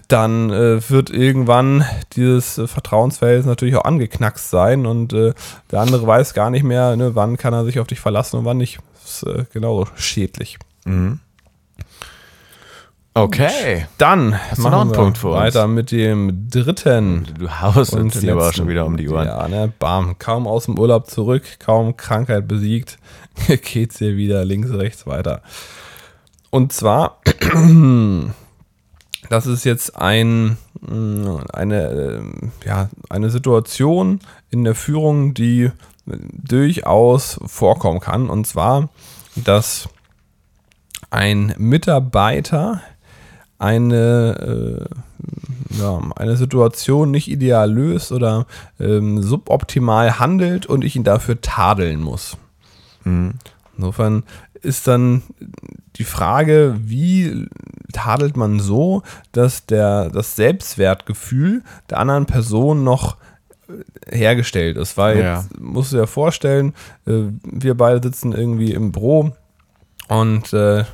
dann 0.08 0.50
wird 0.50 1.10
irgendwann 1.10 1.86
dieses 2.16 2.62
Vertrauensverhältnis 2.70 3.46
natürlich 3.46 3.76
auch 3.76 3.86
angeknackst 3.86 4.50
sein 4.50 4.86
und 4.86 5.14
der 5.14 5.34
andere 5.72 6.06
weiß 6.06 6.34
gar 6.34 6.50
nicht 6.50 6.64
mehr, 6.64 6.96
ne, 6.96 7.16
wann 7.16 7.38
kann 7.38 7.54
er 7.54 7.66
sich 7.66 7.80
auf 7.80 7.88
dich 7.88 8.00
verlassen 8.00 8.38
und 8.38 8.46
wann 8.46 8.58
nicht. 8.58 8.80
Das 9.04 9.24
ist 9.24 9.52
genauso 9.52 9.88
schädlich. 9.96 10.58
Okay. 13.16 13.86
Dann 14.00 14.40
du 14.56 14.62
machen 14.62 14.72
noch 14.72 14.82
einen 14.82 14.90
wir 14.90 14.96
Punkt 14.96 15.18
für 15.20 15.28
uns? 15.28 15.38
weiter 15.38 15.68
mit 15.68 15.92
dem 15.92 16.50
dritten 16.50 17.28
Du 17.38 17.48
haust 17.48 17.94
uns 17.94 18.20
hier 18.20 18.34
aber 18.34 18.52
schon 18.54 18.68
wieder 18.68 18.88
um 18.88 18.98
die 18.98 19.08
Ohren. 19.08 19.28
Ja, 19.28 19.48
ne, 19.48 19.72
bam. 19.78 20.18
Kaum 20.18 20.48
aus 20.48 20.66
dem 20.66 20.80
Urlaub 20.80 21.10
zurück, 21.10 21.44
kaum 21.60 21.96
Krankheit 21.96 22.48
besiegt, 22.48 22.98
geht's 23.48 24.00
hier 24.00 24.18
wieder 24.18 24.44
links, 24.46 24.72
rechts 24.72 25.06
weiter. 25.06 25.44
Und 26.50 26.74
zwar, 26.74 27.20
das 29.30 29.46
ist 29.46 29.64
jetzt 29.64 29.96
ein, 29.96 30.58
mh, 30.82 31.44
eine, 31.54 31.90
ähm, 31.92 32.52
ja, 32.66 32.90
eine 33.10 33.30
Situation 33.30 34.22
in 34.50 34.64
der 34.64 34.74
Führung, 34.74 35.36
die 35.36 35.72
durchaus 36.06 37.40
vorkommen 37.46 38.00
kann. 38.00 38.30
Und 38.30 38.48
zwar, 38.48 38.90
dass 39.36 39.88
ein 41.12 41.54
Mitarbeiter 41.60 42.82
eine, 43.60 44.88
äh, 45.72 45.80
ja, 45.80 46.02
eine 46.16 46.36
Situation 46.36 47.12
nicht 47.12 47.30
ideal 47.30 47.72
löst 47.72 48.12
oder 48.12 48.46
ähm, 48.80 49.22
suboptimal 49.22 50.20
handelt 50.20 50.66
und 50.66 50.84
ich 50.84 50.96
ihn 50.96 51.04
dafür 51.04 51.42
tadeln 51.42 52.02
muss. 52.02 52.38
Mhm. 53.04 53.34
Insofern 53.78 54.24
ist 54.62 54.88
dann 54.88 55.24
die 55.98 56.04
Frage, 56.04 56.76
wie 56.80 57.48
tadelt 57.92 58.38
man 58.38 58.60
so, 58.60 59.04
dass 59.32 59.66
der, 59.66 60.10
das 60.10 60.36
Selbstwertgefühl 60.36 61.64
der 61.90 62.00
anderen 62.00 62.26
Person 62.26 62.84
noch 62.84 63.18
äh, 63.68 64.18
hergestellt 64.18 64.78
ist. 64.78 64.98
Weil 64.98 65.20
ja. 65.20 65.36
jetzt 65.36 65.60
musst 65.60 65.92
du 65.92 65.98
dir 65.98 66.08
vorstellen, 66.08 66.74
äh, 67.06 67.24
wir 67.44 67.76
beide 67.76 68.02
sitzen 68.02 68.32
irgendwie 68.32 68.74
im 68.74 68.92
Büro 68.92 69.32
und 70.08 70.54
äh, 70.54 70.86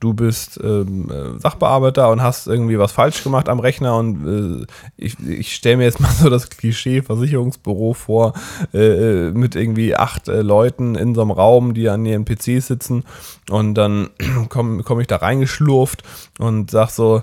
du 0.00 0.14
bist 0.14 0.60
ähm, 0.62 1.10
äh, 1.10 1.38
Sachbearbeiter 1.40 2.10
und 2.10 2.22
hast 2.22 2.46
irgendwie 2.46 2.78
was 2.78 2.92
falsch 2.92 3.22
gemacht 3.22 3.48
am 3.48 3.60
Rechner 3.60 3.96
und 3.96 4.62
äh, 4.62 4.66
ich, 4.96 5.18
ich 5.20 5.54
stelle 5.54 5.78
mir 5.78 5.84
jetzt 5.84 6.00
mal 6.00 6.10
so 6.10 6.28
das 6.28 6.50
Klischee 6.50 7.02
Versicherungsbüro 7.02 7.94
vor 7.94 8.34
äh, 8.74 9.28
äh 9.28 9.30
mit 9.32 9.56
irgendwie 9.56 9.96
acht 9.96 10.28
äh, 10.28 10.42
Leuten 10.42 10.94
in 10.94 11.14
so 11.14 11.22
einem 11.22 11.30
Raum, 11.30 11.74
die 11.74 11.88
an 11.88 12.04
ihren 12.04 12.24
PCs 12.24 12.66
sitzen 12.66 13.04
und 13.50 13.74
dann 13.74 14.10
komme 14.48 14.82
komm 14.82 15.00
ich 15.00 15.06
da 15.06 15.16
reingeschlurft 15.16 16.02
und 16.38 16.70
sag 16.70 16.90
so 16.90 17.22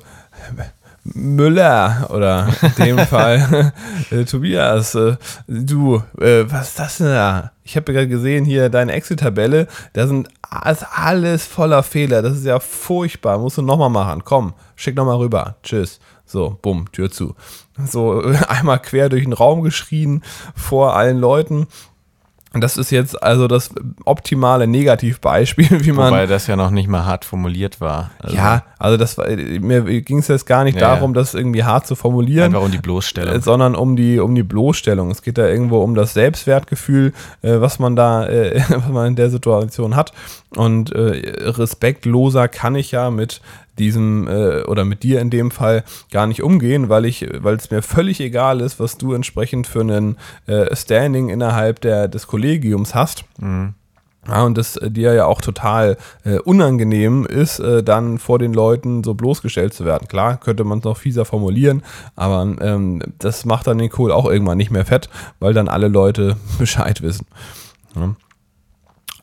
Müller 1.03 2.07
oder 2.11 2.47
in 2.61 2.85
dem 2.85 2.99
Fall 3.07 3.73
äh, 4.09 4.23
Tobias, 4.23 4.95
äh, 4.95 5.17
du, 5.47 6.01
äh, 6.19 6.45
was 6.47 6.69
ist 6.69 6.79
das 6.79 6.97
denn 6.97 7.07
da? 7.07 7.51
Ich 7.63 7.75
habe 7.75 7.91
gerade 7.91 8.07
gesehen 8.07 8.45
hier 8.45 8.69
deine 8.69 8.93
Excel-Tabelle, 8.93 9.67
da 9.93 10.07
sind 10.07 10.29
alles 10.41 11.45
voller 11.45 11.83
Fehler, 11.83 12.21
das 12.21 12.37
ist 12.37 12.45
ja 12.45 12.59
furchtbar, 12.59 13.37
musst 13.37 13.57
du 13.57 13.61
nochmal 13.61 13.89
machen, 13.89 14.23
komm, 14.23 14.53
schick 14.75 14.95
nochmal 14.95 15.17
rüber, 15.17 15.55
tschüss. 15.63 15.99
So, 16.25 16.57
bumm, 16.61 16.91
Tür 16.91 17.11
zu. 17.11 17.35
So 17.85 18.21
einmal 18.47 18.79
quer 18.79 19.09
durch 19.09 19.23
den 19.23 19.33
Raum 19.33 19.61
geschrien 19.61 20.23
vor 20.55 20.95
allen 20.95 21.19
Leuten 21.19 21.67
das 22.61 22.77
ist 22.77 22.91
jetzt 22.91 23.21
also 23.23 23.47
das 23.47 23.71
optimale 24.05 24.67
Negativbeispiel, 24.67 25.67
wie 25.85 25.91
man. 25.91 26.11
Wobei 26.11 26.27
das 26.27 26.45
ja 26.47 26.55
noch 26.55 26.69
nicht 26.69 26.87
mal 26.87 27.05
hart 27.05 27.25
formuliert 27.25 27.81
war. 27.81 28.11
Also 28.19 28.35
ja, 28.35 28.63
also 28.77 28.97
das 28.97 29.17
war, 29.17 29.27
mir 29.27 30.01
ging 30.01 30.19
es 30.19 30.27
jetzt 30.27 30.45
gar 30.45 30.63
nicht 30.63 30.75
ja, 30.79 30.81
darum, 30.81 31.13
das 31.13 31.33
irgendwie 31.33 31.63
hart 31.63 31.87
zu 31.87 31.95
formulieren. 31.95 32.53
Einfach 32.53 32.65
um 32.65 32.71
die 32.71 32.77
Bloßstellung. 32.77 33.41
Sondern 33.41 33.75
um 33.75 33.95
die, 33.95 34.19
um 34.19 34.35
die 34.35 34.43
Bloßstellung. 34.43 35.09
Es 35.09 35.23
geht 35.23 35.37
da 35.37 35.47
irgendwo 35.47 35.79
um 35.79 35.95
das 35.95 36.13
Selbstwertgefühl, 36.13 37.13
äh, 37.41 37.59
was 37.59 37.79
man 37.79 37.95
da, 37.95 38.27
äh, 38.27 38.61
was 38.69 38.89
man 38.89 39.07
in 39.07 39.15
der 39.15 39.31
Situation 39.31 39.95
hat. 39.95 40.11
Und 40.55 40.91
äh, 40.91 41.49
respektloser 41.49 42.47
kann 42.47 42.75
ich 42.75 42.91
ja 42.91 43.09
mit 43.09 43.41
diesem 43.79 44.27
äh, 44.27 44.63
oder 44.63 44.85
mit 44.85 45.03
dir 45.03 45.19
in 45.19 45.29
dem 45.29 45.49
Fall 45.51 45.83
gar 46.11 46.27
nicht 46.27 46.43
umgehen, 46.43 46.89
weil 46.89 47.05
ich, 47.05 47.27
weil 47.39 47.55
es 47.55 47.71
mir 47.71 47.81
völlig 47.81 48.19
egal 48.19 48.61
ist, 48.61 48.79
was 48.79 48.97
du 48.97 49.13
entsprechend 49.13 49.65
für 49.65 49.81
einen 49.81 50.17
äh, 50.45 50.75
Standing 50.75 51.29
innerhalb 51.29 51.81
der, 51.81 52.07
des 52.07 52.27
Kollegiums 52.27 52.93
hast. 52.93 53.25
Mhm. 53.39 53.73
Ja, 54.27 54.43
und 54.43 54.57
das 54.57 54.77
äh, 54.77 54.89
dir 54.89 55.13
ja 55.13 55.25
auch 55.25 55.41
total 55.41 55.97
äh, 56.23 56.37
unangenehm 56.39 57.25
ist, 57.25 57.59
äh, 57.59 57.83
dann 57.83 58.19
vor 58.19 58.39
den 58.39 58.53
Leuten 58.53 59.03
so 59.03 59.13
bloßgestellt 59.15 59.73
zu 59.73 59.85
werden. 59.85 60.07
Klar, 60.07 60.37
könnte 60.37 60.63
man 60.63 60.77
es 60.77 60.83
noch 60.85 60.97
fieser 60.97 61.25
formulieren, 61.25 61.83
aber 62.15 62.55
ähm, 62.61 63.01
das 63.19 63.45
macht 63.45 63.67
dann 63.67 63.79
den 63.79 63.89
Kohl 63.89 64.11
auch 64.11 64.29
irgendwann 64.29 64.57
nicht 64.57 64.71
mehr 64.71 64.85
fett, 64.85 65.09
weil 65.39 65.53
dann 65.53 65.67
alle 65.67 65.87
Leute 65.87 66.37
Bescheid 66.59 67.01
wissen. 67.01 67.25
Ja. 67.95 68.15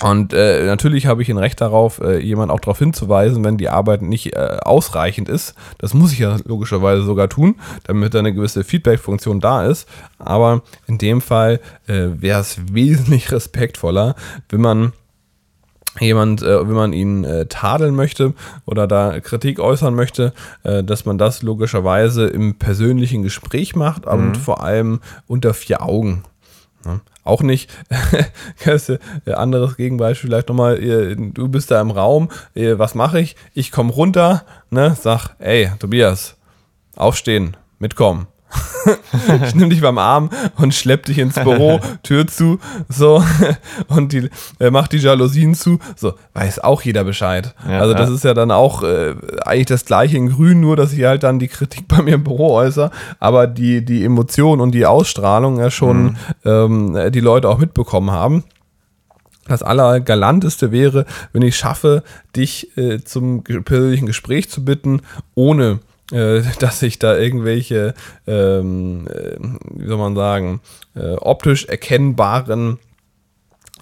Und 0.03 0.33
äh, 0.33 0.65
natürlich 0.65 1.07
habe 1.07 1.23
ich 1.23 1.29
ein 1.29 1.39
Recht 1.39 1.61
darauf, 1.61 2.01
äh, 2.01 2.19
jemand 2.19 2.51
auch 2.51 2.61
darauf 2.61 2.79
hinzuweisen, 2.79 3.45
wenn 3.45 3.59
die 3.59 3.69
Arbeit 3.69 4.03
nicht 4.03 4.35
äh, 4.35 4.59
ausreichend 4.63 5.29
ist. 5.29 5.55
Das 5.79 5.93
muss 5.93 6.13
ich 6.13 6.21
ja 6.21 6.39
logischerweise 6.45 7.03
sogar 7.03 7.29
tun, 7.29 7.57
damit 7.85 8.17
eine 8.17 8.33
gewisse 8.33 8.65
Feedback-Funktion 8.65 9.41
da 9.41 9.65
ist. 9.65 9.89
Aber 10.19 10.63
in 10.87 10.99
dem 10.99 11.21
Fall 11.21 11.61
äh, 11.87 12.09
wäre 12.19 12.41
es 12.41 12.59
wesentlich 12.73 13.31
respektvoller, 13.33 14.15
wenn 14.49 14.63
man 14.63 14.93
jemand, 15.99 16.43
äh, 16.43 16.67
wenn 16.67 16.75
man 16.75 16.93
ihn 16.93 17.25
äh, 17.25 17.47
tadeln 17.47 17.95
möchte 17.95 18.35
oder 18.65 18.87
da 18.87 19.21
Kritik 19.21 19.59
äußern 19.59 19.95
möchte, 19.95 20.33
äh, 20.63 20.85
dass 20.85 21.05
man 21.05 21.19
das 21.19 21.43
logischerweise 21.43 22.27
im 22.27 22.55
persönlichen 22.55 23.23
Gespräch 23.23 23.75
macht 23.75 24.07
mhm. 24.07 24.13
und 24.13 24.37
vor 24.37 24.63
allem 24.63 25.01
unter 25.27 25.53
vier 25.53 25.83
Augen. 25.83 26.25
Ja. 26.85 27.01
Auch 27.25 27.43
nicht, 27.43 27.71
anderes 29.27 29.77
Gegenbeispiel 29.77 30.31
vielleicht 30.31 30.49
nochmal, 30.49 30.79
du 31.17 31.49
bist 31.49 31.71
da 31.71 31.81
im 31.81 31.91
Raum, 31.91 32.31
was 32.55 32.95
mache 32.95 33.21
ich? 33.21 33.37
Ich 33.53 33.71
komme 33.71 33.93
runter, 33.93 34.45
ne, 34.71 34.97
sag, 34.99 35.37
ey, 35.39 35.71
Tobias, 35.79 36.37
aufstehen, 36.97 37.57
mitkommen. 37.79 38.27
Ich 39.45 39.55
nehme 39.55 39.71
dich 39.71 39.81
beim 39.81 39.99
Arm 39.99 40.31
und 40.57 40.75
schlepp 40.75 41.07
dich 41.07 41.19
ins 41.19 41.35
Büro, 41.35 41.81
Tür 42.03 42.27
zu, 42.27 42.59
so, 42.89 43.23
und 43.89 44.13
die, 44.13 44.31
äh, 44.59 44.71
mach 44.71 44.89
die 44.89 44.99
Jalousien 44.99 45.55
zu, 45.55 45.79
so, 45.97 46.15
weiß 46.35 46.61
auch 46.61 46.83
jeder 46.83 47.05
Bescheid. 47.05 47.55
Ja, 47.69 47.81
also, 47.81 47.95
das 47.95 48.09
ja. 48.09 48.15
ist 48.15 48.25
ja 48.25 48.35
dann 48.35 48.51
auch 48.51 48.83
äh, 48.83 49.15
eigentlich 49.45 49.67
das 49.67 49.85
gleiche 49.85 50.17
in 50.17 50.31
Grün, 50.31 50.61
nur 50.61 50.77
dass 50.77 50.93
ich 50.93 51.05
halt 51.05 51.23
dann 51.23 51.39
die 51.39 51.49
Kritik 51.49 51.89
bei 51.89 52.03
mir 52.03 52.15
im 52.15 52.25
Büro 52.25 52.55
äußere, 52.55 52.91
aber 53.19 53.47
die, 53.47 53.85
die 53.85 54.05
Emotion 54.05 54.61
und 54.61 54.73
die 54.73 54.87
Ausstrahlung 54.87 55.59
ja 55.59 55.71
schon 55.71 56.03
mhm. 56.03 56.17
ähm, 56.45 57.13
die 57.13 57.21
Leute 57.21 57.49
auch 57.49 57.59
mitbekommen 57.59 58.11
haben. 58.11 58.45
Das 59.47 59.63
Allergalanteste 59.65 60.71
wäre, 60.71 61.07
wenn 61.33 61.43
ich 61.43 61.57
schaffe, 61.57 62.05
dich 62.37 62.77
äh, 62.77 63.01
zum 63.01 63.43
persönlichen 63.43 64.07
Gespräch 64.07 64.49
zu 64.49 64.65
bitten, 64.65 65.03
ohne 65.35 65.65
äh, 65.65 65.90
dass 66.59 66.83
ich 66.83 66.99
da 66.99 67.17
irgendwelche, 67.17 67.95
ähm, 68.27 69.07
äh, 69.09 69.37
wie 69.75 69.87
soll 69.87 69.99
man 69.99 70.17
sagen, 70.17 70.61
äh, 70.95 71.15
optisch 71.15 71.67
erkennbaren 71.67 72.79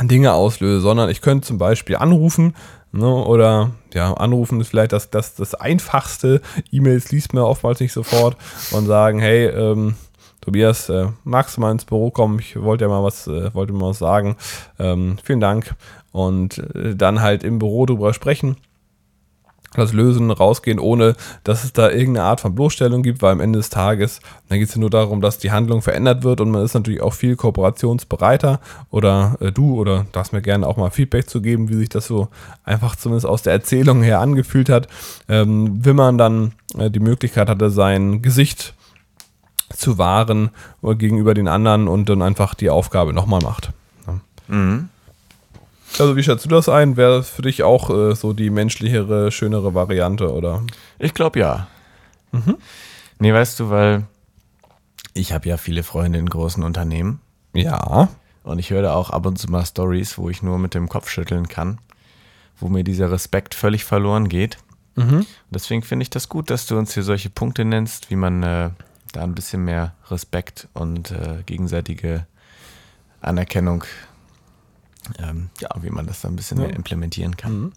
Dinge 0.01 0.33
auslöse, 0.33 0.81
sondern 0.81 1.11
ich 1.11 1.21
könnte 1.23 1.47
zum 1.47 1.59
Beispiel 1.59 1.97
anrufen 1.97 2.55
ne, 2.93 3.09
oder 3.09 3.73
ja, 3.95 4.13
anrufen 4.13 4.61
ist 4.61 4.69
vielleicht 4.69 4.93
das, 4.93 5.11
das, 5.11 5.35
das 5.35 5.55
einfachste. 5.55 6.41
E-Mails 6.71 7.11
liest 7.11 7.35
man 7.35 7.45
oftmals 7.45 7.81
nicht 7.81 7.93
sofort 7.93 8.37
und 8.73 8.87
sagen, 8.87 9.19
hey, 9.19 9.47
ähm, 9.47 9.95
Tobias, 10.41 10.89
äh, 10.89 11.09
magst 11.25 11.57
du 11.57 11.61
mal 11.61 11.73
ins 11.73 11.85
Büro 11.85 12.11
kommen? 12.11 12.39
Ich 12.39 12.61
wollte 12.61 12.85
ja 12.85 12.89
mal 12.89 13.03
was, 13.03 13.27
äh, 13.27 13.53
wollte 13.55 13.73
mal 13.73 13.91
was 13.91 13.99
sagen. 13.99 14.37
Ähm, 14.79 15.17
vielen 15.23 15.41
Dank. 15.41 15.75
Und 16.13 16.59
äh, 16.59 16.95
dann 16.95 17.21
halt 17.21 17.43
im 17.43 17.59
Büro 17.59 17.87
drüber 17.87 18.15
sprechen 18.15 18.57
das 19.75 19.93
Lösen 19.93 20.31
rausgehen, 20.31 20.79
ohne 20.79 21.15
dass 21.45 21.65
es 21.65 21.73
da 21.73 21.91
irgendeine 21.91 22.25
Art 22.25 22.41
von 22.41 22.55
Bloßstellung 22.55 23.03
gibt, 23.03 23.21
weil 23.21 23.33
am 23.33 23.41
Ende 23.41 23.59
des 23.59 23.71
Tages, 23.71 24.21
dann 24.49 24.59
geht 24.59 24.69
es 24.69 24.75
ja 24.75 24.81
nur 24.81 24.91
darum, 24.91 25.21
dass 25.21 25.39
die 25.39 25.51
Handlung 25.51 25.83
verändert 25.83 26.25
wird 26.25 26.41
und 26.41 26.51
man 26.51 26.65
ist 26.65 26.75
natürlich 26.75 27.03
auch 27.03 27.13
viel 27.13 27.37
kooperationsbereiter 27.37 28.61
oder 28.91 29.37
äh, 29.41 29.53
du 29.53 29.75
oder 29.79 30.07
darfst 30.13 30.33
mir 30.33 30.43
gerne 30.43 30.67
auch 30.67 30.77
mal 30.77 30.91
Feedback 30.91 31.29
zu 31.29 31.43
geben, 31.43 31.69
wie 31.69 31.75
sich 31.75 31.91
das 31.91 32.07
so 32.07 32.29
einfach 32.65 32.97
zumindest 32.97 33.27
aus 33.27 33.43
der 33.43 33.53
Erzählung 33.53 34.03
her 34.03 34.21
angefühlt 34.21 34.71
hat, 34.71 34.89
ähm, 35.29 35.85
wenn 35.85 35.97
man 35.97 36.17
dann 36.17 36.53
äh, 36.79 36.91
die 36.91 37.01
Möglichkeit 37.01 37.49
hatte, 37.49 37.71
sein 37.71 38.23
Gesicht 38.23 38.75
zu 39.75 39.99
wahren 39.99 40.51
gegenüber 40.83 41.35
den 41.35 41.47
anderen 41.47 41.89
und 41.89 42.09
dann 42.09 42.23
einfach 42.23 42.55
die 42.55 42.71
Aufgabe 42.71 43.13
nochmal 43.13 43.41
macht. 43.43 43.71
Ja. 44.07 44.21
Mhm. 44.49 44.89
Also 45.99 46.17
wie 46.17 46.23
schätzt 46.23 46.45
du 46.45 46.49
das 46.49 46.69
ein? 46.69 46.97
Wäre 46.97 47.23
für 47.23 47.43
dich 47.43 47.63
auch 47.63 47.91
äh, 47.91 48.15
so 48.15 48.33
die 48.33 48.51
menschlichere, 48.51 49.33
schönere 49.33 49.75
Variante, 49.75 50.33
oder? 50.33 50.63
Ich 50.99 51.15
glaube 51.15 51.41
ja. 51.41 51.69
Mhm. 52.33 52.57
Nee, 53.19 53.33
weißt 53.33 53.59
du, 53.61 53.71
weil 53.71 54.07
ich 55.15 55.33
habe 55.33 55.49
ja 55.49 55.57
viele 55.57 55.83
Freunde 55.83 56.19
in 56.19 56.29
großen 56.29 56.63
Unternehmen. 56.63 57.21
Ja. 57.53 58.09
Und 58.45 58.59
ich 58.59 58.71
höre 58.71 58.83
da 58.83 58.95
auch 58.95 59.11
ab 59.11 59.27
und 59.27 59.39
zu 59.39 59.51
mal 59.51 59.67
Stories, 59.67 60.19
wo 60.19 60.31
ich 60.31 60.43
nur 60.43 60.59
mit 60.59 60.75
dem 60.75 60.89
Kopf 60.89 61.09
schütteln 61.09 61.49
kann, 61.49 61.79
wo 62.59 62.69
mir 62.69 62.85
dieser 62.85 63.11
Respekt 63.11 63.55
völlig 63.55 63.85
verloren 63.85 64.29
geht. 64.29 64.59
Mhm. 64.95 65.27
Deswegen 65.51 65.83
finde 65.83 66.05
ich 66.05 66.11
das 66.11 66.29
gut, 66.29 66.51
dass 66.51 66.67
du 66.67 66.79
uns 66.79 66.95
hier 66.95 67.03
solche 67.03 67.31
Punkte 67.31 67.65
nennst, 67.65 68.11
wie 68.11 68.17
man 68.17 68.43
äh, 68.43 68.71
da 69.13 69.23
ein 69.23 69.35
bisschen 69.35 69.65
mehr 69.65 69.95
Respekt 70.11 70.69
und 70.75 71.11
äh, 71.11 71.43
gegenseitige 71.47 72.27
Anerkennung 73.21 73.85
ähm, 75.19 75.51
ja, 75.61 75.69
wie 75.81 75.91
man 75.91 76.07
das 76.07 76.21
dann 76.21 76.33
ein 76.33 76.37
bisschen 76.37 76.59
mehr 76.59 76.75
implementieren 76.75 77.37
kann. 77.37 77.73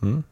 Mhm. 0.00 0.24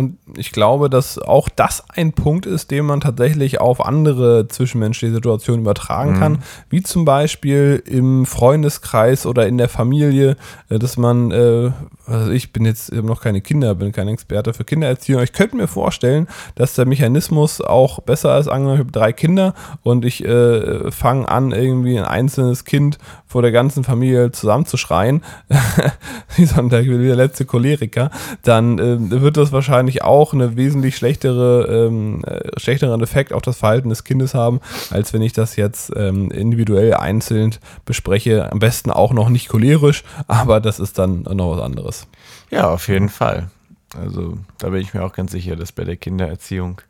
Und 0.00 0.16
ich 0.38 0.50
glaube, 0.50 0.88
dass 0.88 1.18
auch 1.18 1.50
das 1.50 1.84
ein 1.90 2.14
Punkt 2.14 2.46
ist, 2.46 2.70
den 2.70 2.86
man 2.86 3.02
tatsächlich 3.02 3.60
auf 3.60 3.84
andere 3.84 4.48
zwischenmenschliche 4.48 5.12
Situationen 5.12 5.60
übertragen 5.60 6.12
mhm. 6.12 6.18
kann, 6.18 6.38
wie 6.70 6.82
zum 6.82 7.04
Beispiel 7.04 7.82
im 7.86 8.24
Freundeskreis 8.24 9.26
oder 9.26 9.46
in 9.46 9.58
der 9.58 9.68
Familie, 9.68 10.38
äh, 10.70 10.78
dass 10.78 10.96
man, 10.96 11.30
äh, 11.32 11.70
also 12.06 12.30
ich 12.30 12.50
bin 12.54 12.64
jetzt 12.64 12.90
noch 12.94 13.20
keine 13.20 13.42
Kinder, 13.42 13.74
bin 13.74 13.92
kein 13.92 14.08
Experte 14.08 14.54
für 14.54 14.64
Kindererziehung. 14.64 15.22
Ich 15.22 15.34
könnte 15.34 15.56
mir 15.56 15.68
vorstellen, 15.68 16.28
dass 16.54 16.74
der 16.74 16.86
Mechanismus 16.86 17.60
auch 17.60 18.00
besser 18.00 18.38
ist. 18.38 18.48
Angenommen, 18.48 18.76
ich 18.76 18.80
habe 18.80 18.92
drei 18.92 19.12
Kinder 19.12 19.52
und 19.82 20.06
ich 20.06 20.24
äh, 20.24 20.90
fange 20.90 21.28
an, 21.28 21.52
irgendwie 21.52 21.98
ein 21.98 22.06
einzelnes 22.06 22.64
Kind 22.64 22.96
vor 23.26 23.42
der 23.42 23.52
ganzen 23.52 23.84
Familie 23.84 24.32
zusammenzuschreien, 24.32 25.22
wie 26.36 26.46
so 26.46 26.60
der, 26.62 26.82
der 26.82 27.16
letzte 27.16 27.44
Choleriker, 27.44 28.10
dann 28.42 28.78
äh, 28.78 29.20
wird 29.20 29.36
das 29.36 29.52
wahrscheinlich 29.52 29.89
wahrscheinlich 29.90 30.02
auch 30.02 30.32
eine 30.32 30.56
wesentlich 30.56 30.96
schlechtere, 30.96 31.86
ähm, 31.86 32.24
äh, 32.24 32.58
schlechteren 32.58 33.02
Effekt 33.02 33.32
auf 33.32 33.42
das 33.42 33.58
Verhalten 33.58 33.88
des 33.88 34.04
Kindes 34.04 34.34
haben, 34.34 34.60
als 34.90 35.12
wenn 35.12 35.22
ich 35.22 35.32
das 35.32 35.56
jetzt 35.56 35.92
ähm, 35.96 36.30
individuell 36.30 36.94
einzeln 36.94 37.54
bespreche. 37.84 38.50
Am 38.52 38.58
besten 38.58 38.90
auch 38.90 39.12
noch 39.12 39.28
nicht 39.28 39.48
cholerisch, 39.48 40.04
aber 40.28 40.60
das 40.60 40.78
ist 40.78 40.98
dann 40.98 41.22
noch 41.22 41.56
was 41.56 41.60
anderes. 41.60 42.06
Ja, 42.50 42.70
auf 42.70 42.88
jeden 42.88 43.08
Fall. 43.08 43.50
Also 43.96 44.38
da 44.58 44.68
bin 44.68 44.80
ich 44.80 44.94
mir 44.94 45.04
auch 45.04 45.12
ganz 45.12 45.32
sicher, 45.32 45.56
dass 45.56 45.72
bei 45.72 45.84
der 45.84 45.96
Kindererziehung, 45.96 46.80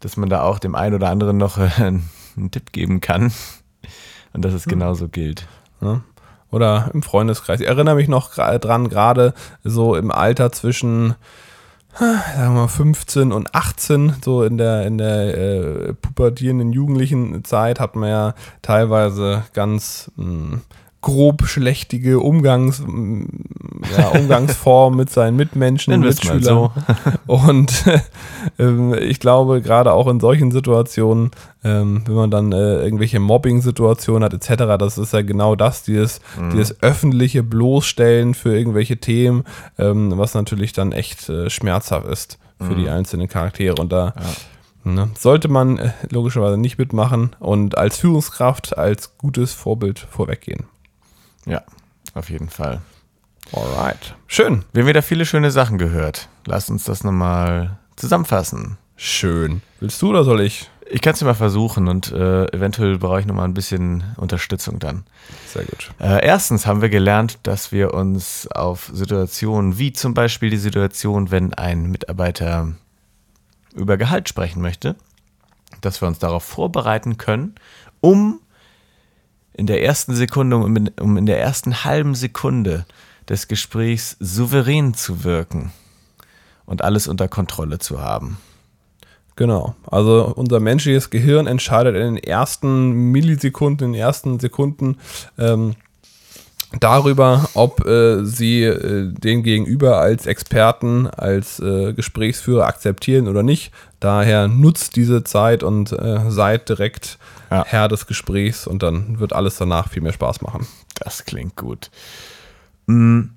dass 0.00 0.16
man 0.16 0.28
da 0.28 0.42
auch 0.42 0.58
dem 0.58 0.74
einen 0.74 0.94
oder 0.94 1.08
anderen 1.08 1.36
noch 1.36 1.58
äh, 1.58 1.70
einen 1.78 2.50
Tipp 2.50 2.72
geben 2.72 3.00
kann 3.00 3.32
und 4.32 4.44
dass 4.44 4.52
es 4.54 4.64
genauso 4.64 5.08
gilt. 5.08 5.46
Ja. 5.80 6.02
Oder 6.54 6.90
im 6.94 7.02
Freundeskreis. 7.02 7.60
Ich 7.60 7.66
erinnere 7.66 7.96
mich 7.96 8.06
noch 8.06 8.32
dran, 8.32 8.88
gerade 8.88 9.34
so 9.64 9.96
im 9.96 10.12
Alter 10.12 10.52
zwischen 10.52 11.16
sagen 11.98 12.54
wir 12.54 12.62
mal 12.62 12.68
15 12.68 13.32
und 13.32 13.54
18, 13.54 14.14
so 14.22 14.42
in 14.42 14.58
der, 14.58 14.86
in 14.86 14.98
der 14.98 15.36
äh, 15.36 15.94
pubertierenden 15.94 16.72
jugendlichen 16.72 17.44
Zeit, 17.44 17.80
hat 17.80 17.96
man 17.96 18.08
ja 18.08 18.34
teilweise 18.62 19.44
ganz 19.52 20.10
mh, 20.16 20.24
hm, 20.24 20.60
grobschlächtige 21.02 22.20
Umgangs, 22.20 22.82
ja, 23.96 24.08
Umgangsform 24.08 24.96
mit 24.96 25.10
seinen 25.10 25.36
Mitmenschen, 25.36 26.00
Mitschülern. 26.00 26.42
So. 26.42 26.72
und 27.26 27.84
äh, 28.58 28.98
ich 28.98 29.20
glaube, 29.20 29.62
gerade 29.62 29.92
auch 29.92 30.06
in 30.08 30.20
solchen 30.20 30.50
Situationen, 30.50 31.30
ähm, 31.62 32.02
wenn 32.06 32.14
man 32.14 32.30
dann 32.30 32.52
äh, 32.52 32.82
irgendwelche 32.82 33.20
Mobbing-Situationen 33.20 34.24
hat, 34.24 34.34
etc., 34.34 34.76
das 34.78 34.98
ist 34.98 35.12
ja 35.12 35.22
genau 35.22 35.56
das, 35.56 35.82
dieses, 35.82 36.20
mhm. 36.38 36.50
dieses 36.50 36.82
öffentliche 36.82 37.42
Bloßstellen 37.42 38.34
für 38.34 38.56
irgendwelche 38.56 38.98
Themen, 38.98 39.44
ähm, 39.78 40.12
was 40.16 40.34
natürlich 40.34 40.72
dann 40.72 40.92
echt 40.92 41.28
äh, 41.28 41.50
schmerzhaft 41.50 42.06
ist 42.06 42.38
für 42.58 42.74
mhm. 42.74 42.78
die 42.78 42.88
einzelnen 42.88 43.28
Charaktere. 43.28 43.74
Und 43.80 43.92
da 43.92 44.14
ja. 44.84 44.90
ne, 44.90 45.10
sollte 45.18 45.48
man 45.48 45.78
äh, 45.78 45.92
logischerweise 46.10 46.56
nicht 46.56 46.78
mitmachen 46.78 47.34
und 47.40 47.76
als 47.76 47.98
Führungskraft, 47.98 48.76
als 48.76 49.18
gutes 49.18 49.52
Vorbild 49.52 49.98
vorweggehen. 49.98 50.64
Ja, 51.46 51.62
auf 52.14 52.30
jeden 52.30 52.48
Fall. 52.48 52.80
Alright. 53.52 54.14
Schön. 54.26 54.64
Wir 54.72 54.82
haben 54.82 54.88
wieder 54.88 55.02
viele 55.02 55.26
schöne 55.26 55.50
Sachen 55.50 55.78
gehört. 55.78 56.28
Lass 56.46 56.70
uns 56.70 56.84
das 56.84 57.04
nochmal 57.04 57.78
zusammenfassen. 57.96 58.78
Schön. 58.96 59.62
Willst 59.80 60.00
du 60.02 60.10
oder 60.10 60.24
soll 60.24 60.40
ich? 60.40 60.70
Ich 60.86 61.00
kann 61.00 61.14
es 61.14 61.22
mal 61.22 61.34
versuchen 61.34 61.88
und 61.88 62.12
äh, 62.12 62.44
eventuell 62.52 62.98
brauche 62.98 63.20
ich 63.20 63.26
nochmal 63.26 63.46
ein 63.46 63.54
bisschen 63.54 64.04
Unterstützung 64.16 64.78
dann. 64.78 65.04
Sehr 65.46 65.64
gut. 65.64 65.90
Äh, 65.98 66.24
erstens 66.24 66.66
haben 66.66 66.82
wir 66.82 66.90
gelernt, 66.90 67.38
dass 67.42 67.72
wir 67.72 67.94
uns 67.94 68.46
auf 68.48 68.90
Situationen 68.92 69.78
wie 69.78 69.92
zum 69.92 70.12
Beispiel 70.14 70.50
die 70.50 70.58
Situation, 70.58 71.30
wenn 71.30 71.54
ein 71.54 71.90
Mitarbeiter 71.90 72.74
über 73.74 73.96
Gehalt 73.96 74.28
sprechen 74.28 74.60
möchte, 74.60 74.94
dass 75.80 76.02
wir 76.02 76.08
uns 76.08 76.18
darauf 76.18 76.44
vorbereiten 76.44 77.16
können, 77.16 77.54
um 78.00 78.40
in 79.54 79.66
der 79.66 79.82
ersten 79.82 80.14
Sekunde, 80.14 80.56
um 80.56 80.76
in, 80.76 80.88
um 81.00 81.16
in 81.16 81.26
der 81.26 81.40
ersten 81.40 81.84
halben 81.84 82.14
Sekunde 82.14 82.84
des 83.28 83.48
Gesprächs 83.48 84.16
souverän 84.20 84.94
zu 84.94 85.24
wirken 85.24 85.72
und 86.66 86.82
alles 86.82 87.06
unter 87.08 87.28
Kontrolle 87.28 87.78
zu 87.78 88.00
haben. 88.00 88.38
Genau. 89.36 89.74
Also 89.90 90.32
unser 90.36 90.60
menschliches 90.60 91.10
Gehirn 91.10 91.46
entscheidet 91.46 91.96
in 91.96 92.14
den 92.14 92.24
ersten 92.24 93.10
Millisekunden, 93.10 93.88
in 93.88 93.92
den 93.94 94.00
ersten 94.00 94.38
Sekunden 94.38 94.98
ähm, 95.38 95.74
darüber, 96.80 97.48
ob 97.54 97.84
äh, 97.84 98.24
sie 98.24 98.62
äh, 98.62 99.12
den 99.12 99.42
Gegenüber 99.42 99.98
als 99.98 100.26
Experten, 100.26 101.08
als 101.08 101.58
äh, 101.60 101.92
Gesprächsführer 101.94 102.66
akzeptieren 102.66 103.26
oder 103.28 103.42
nicht. 103.42 103.72
Daher 103.98 104.46
nutzt 104.48 104.96
diese 104.96 105.24
Zeit 105.24 105.62
und 105.62 105.92
äh, 105.92 106.30
seid 106.30 106.68
direkt 106.68 107.18
ja. 107.50 107.64
Herr 107.66 107.88
des 107.88 108.06
Gesprächs 108.06 108.66
und 108.66 108.82
dann 108.82 109.18
wird 109.18 109.32
alles 109.32 109.56
danach 109.56 109.88
viel 109.88 110.02
mehr 110.02 110.12
Spaß 110.12 110.42
machen. 110.42 110.66
Das 110.96 111.24
klingt 111.24 111.56
gut. 111.56 111.90
Mhm. 112.86 113.30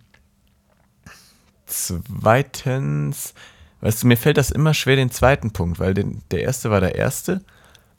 Zweitens, 1.65 3.33
weißt 3.81 4.03
du, 4.03 4.07
mir 4.07 4.17
fällt 4.17 4.37
das 4.37 4.51
immer 4.51 4.73
schwer, 4.73 4.95
den 4.95 5.11
zweiten 5.11 5.51
Punkt, 5.51 5.79
weil 5.79 5.93
den, 5.93 6.21
der 6.31 6.41
erste 6.41 6.71
war 6.71 6.79
der 6.79 6.95
erste 6.95 7.41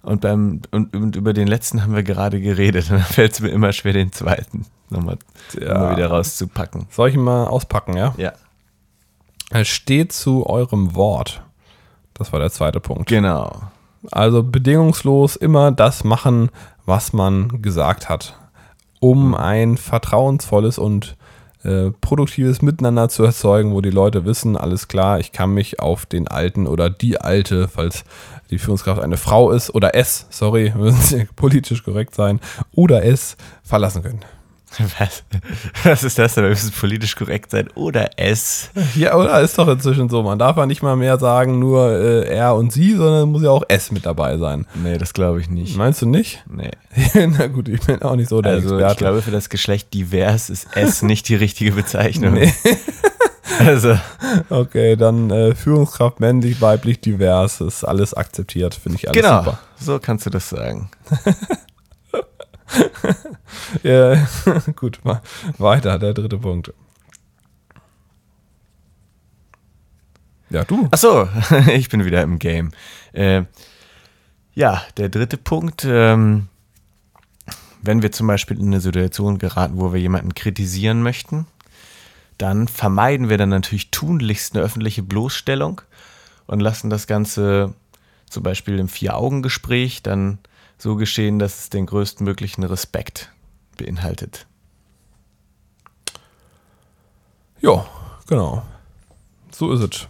und, 0.03 0.21
beim, 0.21 0.63
und, 0.71 0.95
und 0.95 1.17
über 1.17 1.33
den 1.33 1.49
letzten 1.49 1.83
haben 1.83 1.95
wir 1.95 2.03
gerade 2.03 2.41
geredet. 2.41 2.87
Und 2.91 2.99
dann 2.99 3.07
fällt 3.07 3.33
es 3.33 3.41
mir 3.41 3.49
immer 3.49 3.73
schwer, 3.73 3.93
den 3.93 4.13
zweiten 4.13 4.67
nochmal 4.91 5.19
ja. 5.61 5.91
wieder 5.91 6.09
rauszupacken. 6.09 6.87
Soll 6.91 7.11
ich 7.11 7.15
ihn 7.15 7.21
mal 7.21 7.45
auspacken, 7.45 7.97
ja? 7.97 8.15
Ja. 8.17 8.33
Es 9.51 9.69
steht 9.69 10.13
zu 10.13 10.47
eurem 10.47 10.95
Wort. 10.95 11.43
Das 12.15 12.33
war 12.33 12.41
der 12.41 12.51
zweite 12.51 12.81
Punkt. 12.81 13.09
Genau. 13.09 13.63
Also 14.11 14.43
bedingungslos 14.43 15.37
immer 15.37 15.73
das 15.73 16.05
machen, 16.05 16.51
was 16.87 17.13
man 17.13 17.61
gesagt 17.61 18.09
hat, 18.09 18.39
um 19.01 19.35
ein 19.35 19.77
vertrauensvolles 19.77 20.79
und 20.79 21.17
äh, 21.65 21.91
produktives 22.01 22.63
Miteinander 22.63 23.09
zu 23.09 23.25
erzeugen, 23.25 23.73
wo 23.73 23.81
die 23.81 23.91
Leute 23.91 24.25
wissen, 24.25 24.57
alles 24.57 24.89
klar, 24.89 25.19
ich 25.19 25.33
kann 25.33 25.51
mich 25.51 25.81
auf 25.81 26.07
den 26.07 26.29
Alten 26.29 26.67
oder 26.67 26.91
die 26.91 27.21
Alte, 27.21 27.69
falls 27.69 28.05
die 28.51 28.59
Führungskraft 28.59 29.03
eine 29.03 29.17
Frau 29.17 29.51
ist 29.51 29.75
oder 29.75 29.95
es, 29.95 30.27
sorry, 30.31 30.73
müssen 30.79 31.01
Sie 31.01 31.29
politisch 31.37 31.83
korrekt 31.83 32.15
sein, 32.15 32.41
oder 32.73 33.05
es 33.05 33.37
verlassen 33.63 34.03
können. 34.03 34.25
Was, 34.99 35.25
was 35.83 36.05
ist 36.05 36.19
das 36.19 36.35
denn? 36.35 36.45
Wir 36.45 36.51
müssen 36.51 36.73
politisch 36.73 37.17
korrekt 37.17 37.51
sein 37.51 37.69
oder 37.75 38.11
es. 38.17 38.71
Ja, 38.95 39.17
oder 39.17 39.41
ist 39.41 39.59
doch 39.59 39.67
inzwischen 39.67 40.09
so. 40.09 40.23
Man 40.23 40.39
darf 40.39 40.57
ja 40.57 40.67
nicht 40.67 40.83
mal 40.83 40.95
mehr 40.95 41.19
sagen, 41.19 41.59
nur 41.59 41.91
äh, 41.91 42.29
er 42.29 42.55
und 42.55 42.73
sie, 42.73 42.95
sondern 42.95 43.31
muss 43.31 43.43
ja 43.43 43.51
auch 43.51 43.65
es 43.69 43.91
mit 43.91 44.07
dabei 44.07 44.37
sein. 44.37 44.67
Nee, 44.75 44.99
das 44.99 45.15
glaube 45.15 45.41
ich 45.41 45.49
nicht. 45.49 45.77
Meinst 45.77 46.03
du 46.03 46.07
nicht? 46.07 46.45
Nee. 46.49 46.71
Na 47.39 47.47
gut, 47.47 47.69
ich 47.69 47.81
bin 47.81 48.03
auch 48.03 48.15
nicht 48.15 48.29
so 48.29 48.43
der 48.43 48.53
also, 48.53 48.75
Experte. 48.75 48.93
Ich 48.93 48.99
glaube, 48.99 49.23
für 49.23 49.31
das 49.31 49.49
Geschlecht 49.49 49.95
divers 49.95 50.51
ist 50.51 50.69
es 50.75 51.03
nicht 51.03 51.29
die 51.29 51.37
richtige 51.37 51.73
Bezeichnung. 51.73 52.35
Nee. 52.35 52.53
Also. 53.61 53.99
Okay, 54.51 54.95
dann 54.95 55.31
äh, 55.31 55.55
Führungskraft 55.55 56.21
männlich, 56.21 56.61
weiblich, 56.61 57.01
divers, 57.01 57.61
ist 57.61 57.83
alles 57.83 58.15
akzeptiert, 58.15 58.75
finde 58.75 58.99
ich 58.99 59.09
alles 59.09 59.21
genau, 59.21 59.39
super. 59.39 59.59
So 59.81 59.99
kannst 59.99 60.27
du 60.27 60.31
das 60.31 60.49
sagen. 60.49 60.91
ja, 63.83 64.27
gut, 64.77 65.01
weiter, 65.59 65.99
der 65.99 66.15
dritte 66.15 66.39
Punkt. 66.39 66.73
Ja, 70.51 70.65
du. 70.65 70.89
Ach 70.91 70.99
so, 70.99 71.29
ich 71.73 71.89
bin 71.89 72.05
wieder 72.05 72.23
im 72.23 72.39
Game. 72.39 72.73
Äh, 73.13 73.43
ja, 74.55 74.83
der 74.97 75.09
dritte 75.09 75.37
Punkt. 75.37 75.85
Ähm, 75.89 76.49
wenn 77.83 78.03
wir 78.03 78.13
zum 78.13 78.27
Beispiel 78.27 78.59
in 78.59 78.67
eine 78.67 78.81
Situation 78.81 79.39
geraten, 79.39 79.79
wo 79.79 79.93
wir 79.93 80.01
jemanden 80.01 80.35
kritisieren 80.35 81.03
möchten, 81.03 81.47
dann 82.39 82.67
vermeiden 82.67 83.29
wir 83.29 83.39
dann 83.39 83.51
natürlich 83.51 83.91
tunlichst 83.91 84.55
eine 84.55 84.65
öffentliche 84.65 85.03
Bloßstellung 85.03 85.83
und 86.47 86.61
lassen 86.61 86.91
das 86.91 87.07
Ganze 87.07 87.75
zum 88.29 88.43
Beispiel 88.43 88.79
im 88.79 88.89
Vier-Augen-Gespräch 88.89 90.03
dann 90.03 90.39
so 90.79 90.97
geschehen, 90.97 91.39
dass 91.39 91.61
es 91.61 91.71
den 91.71 91.87
größtmöglichen 91.87 92.65
Respekt 92.65 93.33
beinhaltet. 93.77 94.47
Ja, 97.61 97.85
genau. 98.27 98.63
So 99.51 99.73
ist 99.73 99.81
es. 99.81 100.09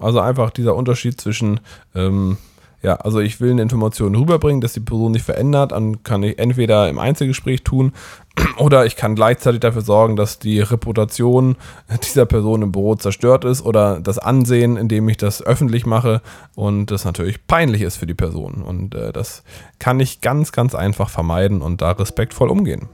Also 0.00 0.20
einfach 0.20 0.50
dieser 0.50 0.74
Unterschied 0.74 1.20
zwischen 1.20 1.60
ähm, 1.94 2.38
ja, 2.82 2.96
also 2.96 3.20
ich 3.20 3.40
will 3.40 3.52
eine 3.52 3.62
Information 3.62 4.14
rüberbringen, 4.16 4.60
dass 4.60 4.72
die 4.72 4.80
Person 4.80 5.14
sich 5.14 5.22
verändert, 5.22 5.70
dann 5.70 6.02
kann 6.02 6.24
ich 6.24 6.38
entweder 6.38 6.88
im 6.88 6.98
Einzelgespräch 6.98 7.62
tun 7.62 7.92
oder 8.58 8.84
ich 8.86 8.96
kann 8.96 9.14
gleichzeitig 9.14 9.60
dafür 9.60 9.82
sorgen, 9.82 10.16
dass 10.16 10.40
die 10.40 10.60
Reputation 10.60 11.56
dieser 12.02 12.26
Person 12.26 12.62
im 12.62 12.72
Büro 12.72 12.96
zerstört 12.96 13.44
ist 13.44 13.64
oder 13.64 14.00
das 14.00 14.18
Ansehen, 14.18 14.76
indem 14.76 15.08
ich 15.08 15.16
das 15.16 15.42
öffentlich 15.42 15.86
mache 15.86 16.22
und 16.56 16.90
das 16.90 17.04
natürlich 17.04 17.46
peinlich 17.46 17.82
ist 17.82 17.96
für 17.96 18.06
die 18.06 18.14
Person. 18.14 18.62
Und 18.62 18.96
äh, 18.96 19.12
das 19.12 19.44
kann 19.78 20.00
ich 20.00 20.20
ganz, 20.20 20.50
ganz 20.50 20.74
einfach 20.74 21.08
vermeiden 21.08 21.62
und 21.62 21.82
da 21.82 21.92
respektvoll 21.92 22.50
umgehen. 22.50 22.88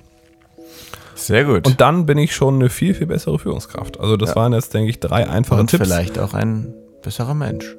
Sehr 1.14 1.44
gut. 1.44 1.66
Und 1.66 1.80
dann 1.80 2.04
bin 2.06 2.18
ich 2.18 2.34
schon 2.34 2.56
eine 2.56 2.68
viel, 2.68 2.94
viel 2.94 3.06
bessere 3.06 3.38
Führungskraft. 3.38 3.98
Also 3.98 4.16
das 4.16 4.30
ja. 4.30 4.36
waren 4.36 4.52
jetzt, 4.52 4.72
denke 4.74 4.90
ich, 4.90 5.00
drei 5.00 5.28
einfache 5.28 5.60
und 5.60 5.70
Tipps. 5.70 5.84
Vielleicht 5.84 6.18
auch 6.18 6.34
ein 6.34 6.74
besserer 7.02 7.34
Mensch 7.34 7.74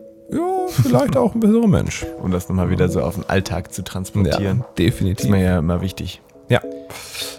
vielleicht 0.70 1.18
auch 1.18 1.34
ein 1.34 1.40
besserer 1.40 1.68
Mensch. 1.68 2.06
Um 2.22 2.32
das 2.32 2.50
nochmal 2.50 2.70
wieder 2.70 2.90
so 2.90 3.02
auf 3.02 3.16
den 3.16 3.30
Alltag 3.30 3.74
zu 3.74 3.84
transportieren. 3.84 4.60
Ja, 4.60 4.66
definitiv. 4.78 5.26
Ist 5.26 5.32
mir 5.32 5.44
ja 5.44 5.60
immer 5.60 5.82
wichtig. 5.82 6.22
Ja. 6.50 6.62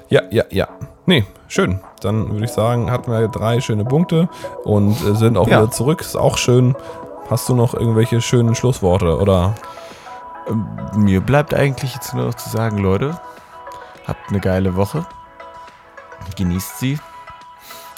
Ja, 0.08 0.22
ja, 0.30 0.44
ja. 0.50 0.68
Nee, 1.06 1.24
schön. 1.48 1.80
Dann 2.00 2.30
würde 2.30 2.44
ich 2.44 2.50
sagen, 2.50 2.90
hatten 2.90 3.10
wir 3.10 3.28
drei 3.28 3.60
schöne 3.60 3.84
Punkte 3.84 4.28
und 4.64 4.92
äh, 5.04 5.14
sind 5.14 5.36
auch 5.36 5.48
ja. 5.48 5.62
wieder 5.62 5.70
zurück. 5.70 6.00
Ist 6.00 6.16
auch 6.16 6.36
schön. 6.36 6.76
Hast 7.28 7.48
du 7.48 7.54
noch 7.54 7.74
irgendwelche 7.74 8.20
schönen 8.20 8.54
Schlussworte 8.54 9.18
oder? 9.18 9.54
Ähm, 10.48 10.66
mir 10.96 11.20
bleibt 11.20 11.54
eigentlich 11.54 11.94
jetzt 11.94 12.14
nur 12.14 12.26
noch 12.26 12.34
zu 12.34 12.48
sagen, 12.48 12.78
Leute, 12.78 13.20
habt 14.06 14.28
eine 14.28 14.40
geile 14.40 14.76
Woche. 14.76 15.06
Genießt 16.36 16.78
sie. 16.78 16.98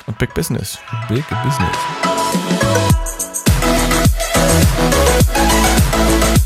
Und 0.06 0.18
Big 0.18 0.34
Business. 0.34 0.78
Big 1.08 1.24
Business. 1.28 2.91
Thank 5.24 6.36
you. 6.36 6.41